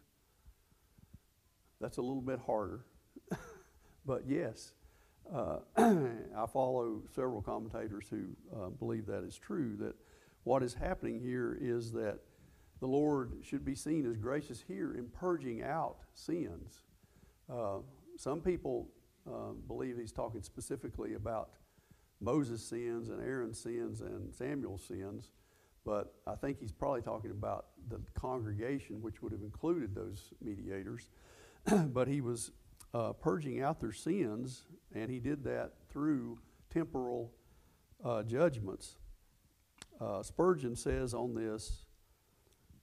That's 1.79 1.97
a 1.97 2.01
little 2.01 2.21
bit 2.21 2.39
harder. 2.45 2.85
but 4.05 4.23
yes, 4.27 4.73
uh, 5.33 5.57
I 5.77 6.45
follow 6.51 7.03
several 7.15 7.41
commentators 7.41 8.05
who 8.09 8.25
uh, 8.55 8.69
believe 8.69 9.05
that 9.07 9.23
is 9.23 9.37
true, 9.37 9.75
that 9.79 9.95
what 10.43 10.63
is 10.63 10.73
happening 10.73 11.19
here 11.19 11.57
is 11.59 11.91
that 11.93 12.19
the 12.79 12.87
Lord 12.87 13.33
should 13.43 13.65
be 13.65 13.75
seen 13.75 14.09
as 14.09 14.17
gracious 14.17 14.63
here 14.67 14.93
in 14.93 15.07
purging 15.07 15.63
out 15.63 15.97
sins. 16.13 16.81
Uh, 17.51 17.79
some 18.17 18.41
people 18.41 18.89
uh, 19.27 19.51
believe 19.67 19.97
he's 19.97 20.11
talking 20.11 20.41
specifically 20.41 21.13
about 21.13 21.49
Moses' 22.21 22.63
sins 22.63 23.09
and 23.09 23.21
Aaron's 23.21 23.59
sins 23.59 24.01
and 24.01 24.33
Samuel's 24.33 24.83
sins, 24.83 25.31
but 25.85 26.13
I 26.27 26.35
think 26.35 26.59
he's 26.59 26.71
probably 26.71 27.01
talking 27.01 27.31
about 27.31 27.67
the 27.89 27.99
congregation, 28.13 29.01
which 29.01 29.21
would 29.21 29.31
have 29.31 29.41
included 29.41 29.95
those 29.95 30.33
mediators. 30.41 31.09
but 31.87 32.07
he 32.07 32.21
was 32.21 32.51
uh, 32.93 33.13
purging 33.13 33.61
out 33.61 33.79
their 33.79 33.91
sins, 33.91 34.63
and 34.93 35.09
he 35.09 35.19
did 35.19 35.43
that 35.43 35.73
through 35.89 36.39
temporal 36.69 37.31
uh, 38.03 38.23
judgments. 38.23 38.97
Uh, 39.99 40.23
Spurgeon 40.23 40.75
says 40.75 41.13
on 41.13 41.33
this 41.33 41.85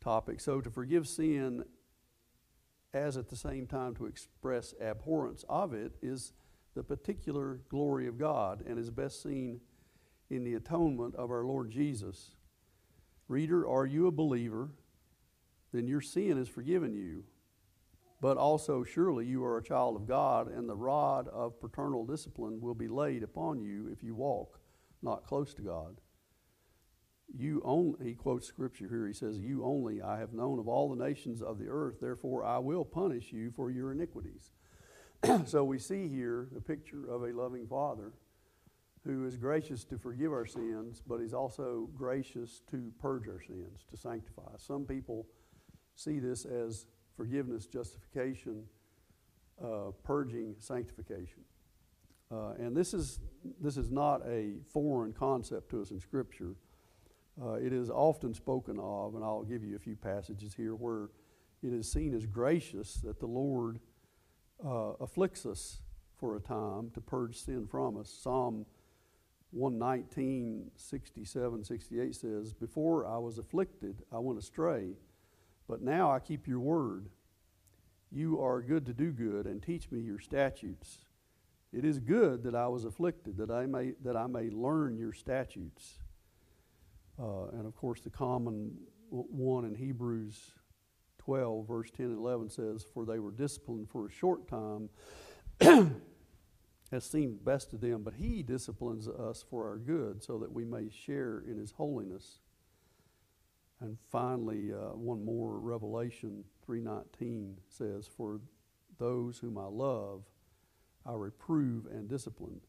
topic 0.01 0.39
so 0.39 0.61
to 0.61 0.71
forgive 0.71 1.09
sin 1.09 1.65
as 2.95 3.17
at 3.17 3.29
the 3.29 3.37
same 3.37 3.67
time 3.67 3.95
to 3.95 4.07
express 4.07 4.75
abhorrence 4.81 5.45
of 5.49 5.73
it 5.75 5.97
is 6.03 6.33
the 6.75 6.83
particular 6.83 7.61
glory 7.69 8.07
of 8.07 8.19
God 8.19 8.63
and 8.67 8.79
is 8.79 8.91
best 8.91 9.23
seen 9.23 9.61
in 10.31 10.45
the 10.45 10.55
atonement 10.55 11.15
of 11.17 11.31
our 11.31 11.45
Lord 11.45 11.71
Jesus. 11.71 12.37
Reader, 13.29 13.67
are 13.67 13.87
you 13.87 14.07
a 14.07 14.13
believer? 14.13 14.71
Then 15.73 15.89
your 15.89 16.01
sin 16.01 16.39
is 16.39 16.49
forgiven 16.49 16.95
you. 16.95 17.25
But 18.21 18.39
also, 18.39 18.83
surely 18.83 19.27
you 19.27 19.45
are 19.45 19.59
a 19.59 19.63
child 19.63 19.97
of 19.97 20.07
God, 20.07 20.49
and 20.49 20.69
the 20.69 20.77
rod 20.77 21.29
of 21.29 21.61
paternal 21.61 22.07
discipline 22.07 22.61
will 22.61 22.75
be 22.75 22.89
laid 22.89 23.23
upon 23.23 23.61
you 23.61 23.89
if 23.93 24.03
you 24.03 24.15
walk 24.15 24.61
not 25.03 25.27
close 25.27 25.53
to 25.55 25.63
God. 25.63 26.01
You 27.37 27.61
only, 27.65 28.05
he 28.05 28.15
quotes 28.15 28.47
scripture 28.47 28.89
here, 28.89 29.07
he 29.07 29.13
says, 29.13 29.39
You 29.39 29.65
only 29.65 30.01
I 30.01 30.19
have 30.19 30.33
known 30.33 30.59
of 30.59 30.69
all 30.69 30.89
the 30.89 31.05
nations 31.05 31.43
of 31.43 31.59
the 31.59 31.69
earth, 31.69 31.97
therefore 32.01 32.45
I 32.45 32.59
will 32.59 32.85
punish 32.85 33.33
you 33.33 33.51
for 33.51 33.71
your 33.71 33.93
iniquities. 33.93 34.53
so 35.45 35.65
we 35.65 35.79
see 35.79 36.09
here 36.09 36.49
a 36.57 36.61
picture 36.61 37.11
of 37.11 37.23
a 37.23 37.33
loving 37.33 37.67
father 37.67 38.13
who 39.05 39.25
is 39.27 39.37
gracious 39.37 39.85
to 39.85 39.99
forgive 39.99 40.33
our 40.33 40.47
sins, 40.47 41.03
but 41.07 41.21
he's 41.21 41.35
also 41.35 41.89
gracious 41.97 42.63
to 42.71 42.93
purge 43.01 43.29
our 43.29 43.41
sins, 43.41 43.85
to 43.91 43.97
sanctify. 43.97 44.51
Some 44.59 44.85
people 44.85 45.27
see 45.95 46.19
this 46.19 46.45
as 46.45 46.87
forgiveness, 47.17 47.67
justification, 47.67 48.65
uh, 49.63 49.91
purging, 50.05 50.55
sanctification. 50.59 51.43
Uh, 52.31 52.53
and 52.59 52.77
this 52.77 52.93
is, 52.93 53.21
this 53.61 53.77
is 53.77 53.91
not 53.91 54.21
a 54.27 54.55
foreign 54.73 55.13
concept 55.13 55.71
to 55.71 55.81
us 55.81 55.91
in 55.91 56.01
Scripture. 56.01 56.55
Uh, 57.41 57.55
it 57.55 57.73
is 57.73 57.91
often 57.91 58.35
spoken 58.35 58.79
of, 58.81 59.15
and 59.15 59.25
I'll 59.25 59.45
give 59.45 59.63
you 59.63 59.77
a 59.77 59.79
few 59.79 59.97
passages 59.97 60.55
here 60.55 60.75
where 60.75 61.11
it 61.63 61.73
is 61.73 61.91
seen 61.91 62.15
as 62.15 62.27
gracious 62.27 62.95
that 63.05 63.21
the 63.21 63.27
Lord 63.27 63.79
uh, 64.65 64.93
afflicts 65.01 65.47
us 65.47 65.83
for 66.19 66.37
a 66.37 66.41
time 66.41 66.91
to 66.95 67.01
purge 67.01 67.37
sin 67.37 67.67
from 67.67 67.99
us. 67.99 68.09
Psalm 68.09 68.67
119, 69.51 70.71
67, 70.75 71.65
68 71.65 72.15
says, 72.15 72.53
Before 72.53 73.07
I 73.07 73.19
was 73.19 73.39
afflicted, 73.39 74.03
I 74.13 74.19
went 74.19 74.39
astray 74.39 74.97
but 75.69 75.83
now 75.83 76.11
I 76.11 76.19
keep 76.19 76.47
your 76.47 76.61
word. 76.61 77.09
You 78.11 78.41
are 78.41 78.63
good 78.63 78.87
to 78.87 78.95
do 78.95 79.11
good 79.11 79.47
and 79.47 79.63
teach 79.63 79.91
me 79.91 80.01
your 80.01 80.21
statutes. 80.21 80.99
It 81.73 81.85
is 81.85 81.99
good 81.99 82.45
that 82.45 82.55
I 82.55 82.69
was 82.69 82.85
afflicted, 82.85 83.37
that 83.39 83.51
I 83.51 83.67
may, 83.67 83.93
that 84.03 84.17
I 84.17 84.27
may 84.27 84.51
learn 84.51 84.97
your 84.97 85.13
statutes. 85.13 85.99
Uh, 87.21 87.49
and 87.49 87.67
of 87.67 87.75
course, 87.75 88.01
the 88.01 88.11
common 88.11 88.77
one 89.11 89.65
in 89.65 89.75
Hebrews 89.75 90.39
12, 91.19 91.67
verse 91.67 91.91
10 91.91 92.07
and 92.07 92.19
11 92.19 92.51
says, 92.51 92.87
For 92.95 93.05
they 93.05 93.19
were 93.19 93.33
disciplined 93.33 93.89
for 93.91 94.07
a 94.07 94.11
short 94.11 94.49
time, 94.49 94.89
as 96.93 97.05
seemed 97.05 97.45
best 97.45 97.71
to 97.71 97.77
them, 97.77 98.03
but 98.03 98.15
he 98.15 98.43
disciplines 98.43 99.09
us 99.09 99.45
for 99.49 99.69
our 99.69 99.77
good, 99.77 100.23
so 100.23 100.39
that 100.39 100.53
we 100.53 100.65
may 100.65 100.89
share 100.89 101.43
in 101.47 101.59
his 101.59 101.73
holiness. 101.73 102.39
And 103.81 103.99
finally, 104.11 104.73
uh, 104.73 104.95
one 104.95 105.25
more, 105.25 105.59
Revelation 105.59 106.45
3.19 106.67 107.55
says, 107.69 108.07
For 108.07 108.41
those 108.99 109.39
whom 109.39 109.59
I 109.59 109.67
love, 109.67 110.23
I 111.05 111.13
reprove 111.13 111.87
and 111.87 112.09
discipline. 112.09 112.61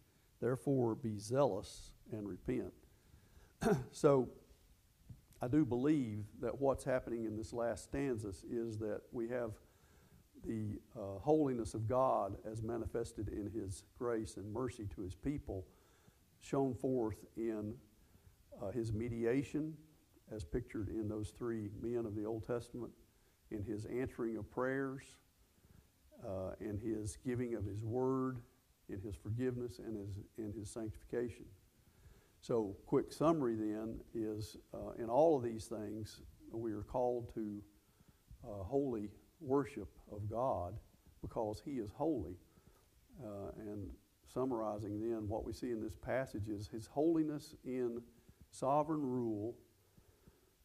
Therefore, 0.41 0.95
be 0.95 1.17
zealous 1.17 1.91
and 2.11 2.27
repent. 2.27 2.73
so, 3.91 4.29
I 5.41 5.47
do 5.47 5.65
believe 5.65 6.25
that 6.41 6.59
what's 6.59 6.83
happening 6.83 7.25
in 7.25 7.37
this 7.37 7.53
last 7.53 7.83
stanza 7.83 8.29
is 8.49 8.79
that 8.79 9.01
we 9.11 9.29
have 9.29 9.51
the 10.45 10.79
uh, 10.95 11.19
holiness 11.19 11.73
of 11.73 11.87
God 11.87 12.37
as 12.49 12.61
manifested 12.63 13.29
in 13.29 13.49
His 13.49 13.83
grace 13.97 14.37
and 14.37 14.51
mercy 14.51 14.87
to 14.95 15.01
His 15.01 15.15
people, 15.15 15.65
shown 16.41 16.73
forth 16.73 17.23
in 17.35 17.75
uh, 18.61 18.71
His 18.71 18.91
mediation 18.91 19.73
as 20.33 20.43
pictured 20.43 20.89
in 20.89 21.07
those 21.07 21.29
three 21.29 21.69
men 21.81 22.05
of 22.05 22.15
the 22.15 22.25
Old 22.25 22.45
Testament, 22.45 22.91
in 23.51 23.63
his 23.63 23.85
answering 23.85 24.37
of 24.37 24.49
prayers, 24.51 25.03
uh, 26.25 26.51
in 26.59 26.77
his 26.77 27.17
giving 27.25 27.55
of 27.55 27.65
his 27.65 27.83
word, 27.83 28.39
in 28.89 28.99
his 29.01 29.15
forgiveness, 29.15 29.79
and 29.79 29.97
his, 29.97 30.19
in 30.37 30.53
his 30.53 30.69
sanctification. 30.69 31.45
So, 32.41 32.75
quick 32.85 33.11
summary 33.11 33.55
then 33.55 33.99
is 34.13 34.57
uh, 34.73 34.91
in 34.99 35.09
all 35.09 35.35
of 35.35 35.43
these 35.43 35.65
things, 35.65 36.21
we 36.51 36.71
are 36.71 36.83
called 36.83 37.33
to 37.33 37.61
uh, 38.43 38.63
holy 38.63 39.09
worship 39.41 39.89
of 40.11 40.29
God 40.29 40.75
because 41.21 41.61
He 41.63 41.73
is 41.73 41.89
holy. 41.95 42.35
Uh, 43.23 43.51
and 43.59 43.89
summarizing 44.31 44.99
then, 44.99 45.27
what 45.27 45.43
we 45.43 45.53
see 45.53 45.71
in 45.71 45.81
this 45.81 45.95
passage 45.95 46.47
is 46.47 46.67
His 46.67 46.87
holiness 46.87 47.55
in 47.65 48.01
sovereign 48.51 49.01
rule 49.01 49.55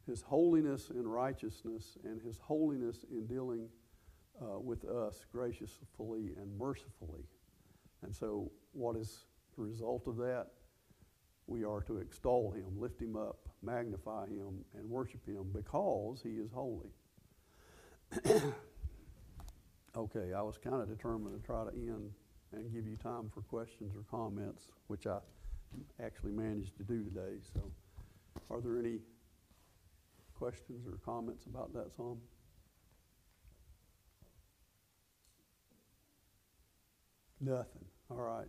his 0.07 0.23
holiness 0.23 0.91
in 0.91 1.07
righteousness 1.07 1.97
and 2.05 2.21
his 2.21 2.39
holiness 2.39 3.05
in 3.11 3.27
dealing 3.27 3.69
uh, 4.41 4.59
with 4.59 4.85
us 4.85 5.25
graciously 5.33 6.35
and 6.37 6.59
mercifully. 6.59 7.25
And 8.03 8.15
so, 8.15 8.51
what 8.73 8.97
is 8.97 9.27
the 9.57 9.63
result 9.63 10.07
of 10.07 10.17
that? 10.17 10.47
We 11.47 11.65
are 11.65 11.81
to 11.83 11.99
extol 11.99 12.53
him, 12.53 12.81
lift 12.81 13.01
him 13.01 13.17
up, 13.17 13.49
magnify 13.63 14.27
him, 14.27 14.65
and 14.77 14.89
worship 14.89 15.27
him 15.27 15.51
because 15.53 16.21
he 16.23 16.31
is 16.31 16.51
holy. 16.53 16.91
okay, 19.97 20.33
I 20.33 20.43
was 20.43 20.59
kind 20.59 20.83
of 20.83 20.89
determined 20.89 21.41
to 21.41 21.47
try 21.47 21.65
to 21.65 21.71
end 21.71 22.11
and 22.53 22.73
give 22.73 22.87
you 22.87 22.97
time 22.97 23.31
for 23.33 23.41
questions 23.43 23.95
or 23.95 24.03
comments, 24.11 24.65
which 24.89 25.07
I 25.07 25.19
actually 26.03 26.33
managed 26.33 26.77
to 26.79 26.85
do 26.85 27.05
today. 27.05 27.39
So, 27.55 27.61
are 28.51 28.61
there 28.61 28.79
any 28.79 28.99
questions 30.43 30.89
or 30.89 30.99
comments 31.05 31.47
about 31.47 31.73
that 31.73 31.95
psalm? 31.97 32.19
Nothing. 37.41 37.85
All 38.11 38.17
right. 38.17 38.49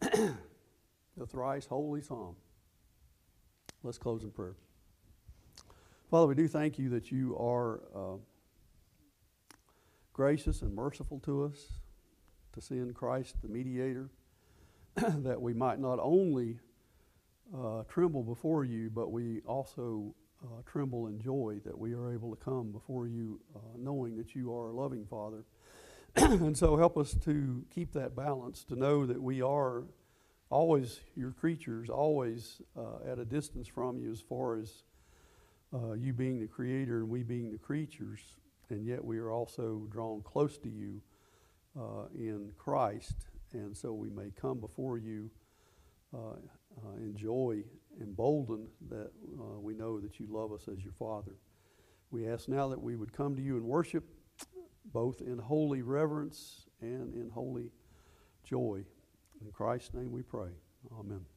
the 1.16 1.26
thrice 1.28 1.66
holy 1.66 2.02
psalm. 2.02 2.34
Let's 3.84 3.96
close 3.96 4.24
in 4.24 4.32
prayer. 4.32 4.56
Father, 6.10 6.26
we 6.26 6.34
do 6.34 6.48
thank 6.48 6.80
you 6.80 6.88
that 6.88 7.12
you 7.12 7.36
are 7.38 7.82
uh, 7.94 8.16
gracious 10.12 10.62
and 10.62 10.74
merciful 10.74 11.20
to 11.20 11.44
us, 11.44 11.74
to 12.54 12.60
send 12.60 12.92
Christ 12.96 13.36
the 13.40 13.48
mediator, 13.48 14.10
that 14.96 15.40
we 15.40 15.54
might 15.54 15.78
not 15.78 16.00
only 16.02 16.58
uh, 17.54 17.82
tremble 17.88 18.22
before 18.22 18.64
you, 18.64 18.90
but 18.90 19.10
we 19.10 19.40
also 19.46 20.14
uh, 20.42 20.62
tremble 20.66 21.06
in 21.06 21.20
joy 21.20 21.60
that 21.64 21.76
we 21.76 21.94
are 21.94 22.12
able 22.12 22.34
to 22.34 22.36
come 22.36 22.72
before 22.72 23.06
you 23.06 23.40
uh, 23.54 23.58
knowing 23.76 24.16
that 24.16 24.34
you 24.34 24.54
are 24.54 24.68
a 24.68 24.72
loving 24.72 25.06
Father. 25.06 25.44
and 26.16 26.56
so 26.56 26.76
help 26.76 26.96
us 26.96 27.14
to 27.24 27.64
keep 27.74 27.92
that 27.92 28.16
balance, 28.16 28.64
to 28.64 28.76
know 28.76 29.06
that 29.06 29.20
we 29.20 29.42
are 29.42 29.84
always 30.50 31.00
your 31.14 31.32
creatures, 31.32 31.88
always 31.88 32.62
uh, 32.76 33.10
at 33.10 33.18
a 33.18 33.24
distance 33.24 33.68
from 33.68 33.98
you 33.98 34.10
as 34.10 34.20
far 34.20 34.56
as 34.56 34.82
uh, 35.74 35.92
you 35.92 36.12
being 36.12 36.40
the 36.40 36.46
creator 36.46 36.98
and 36.98 37.08
we 37.08 37.22
being 37.22 37.50
the 37.50 37.58
creatures, 37.58 38.20
and 38.70 38.86
yet 38.86 39.04
we 39.04 39.18
are 39.18 39.30
also 39.30 39.86
drawn 39.90 40.22
close 40.22 40.58
to 40.58 40.68
you 40.68 41.00
in 42.14 42.50
Christ, 42.56 43.26
and 43.52 43.76
so 43.76 43.92
we 43.92 44.08
may 44.08 44.30
come 44.40 44.58
before 44.58 44.96
you 44.96 45.30
uh, 46.14 46.36
uh, 46.84 46.96
in 46.96 47.16
joy, 47.16 47.62
emboldened 48.00 48.68
that 48.90 49.10
uh, 49.38 49.60
we 49.60 49.74
know 49.74 50.00
that 50.00 50.20
you 50.20 50.26
love 50.28 50.52
us 50.52 50.68
as 50.68 50.82
your 50.82 50.92
Father. 50.92 51.32
We 52.10 52.28
ask 52.28 52.48
now 52.48 52.68
that 52.68 52.80
we 52.80 52.96
would 52.96 53.12
come 53.12 53.36
to 53.36 53.42
you 53.42 53.56
and 53.56 53.64
worship 53.64 54.04
both 54.92 55.20
in 55.20 55.38
holy 55.38 55.82
reverence 55.82 56.66
and 56.80 57.14
in 57.14 57.30
holy 57.30 57.70
joy. 58.44 58.84
In 59.40 59.50
Christ's 59.52 59.94
name 59.94 60.12
we 60.12 60.22
pray. 60.22 60.50
Amen. 60.98 61.35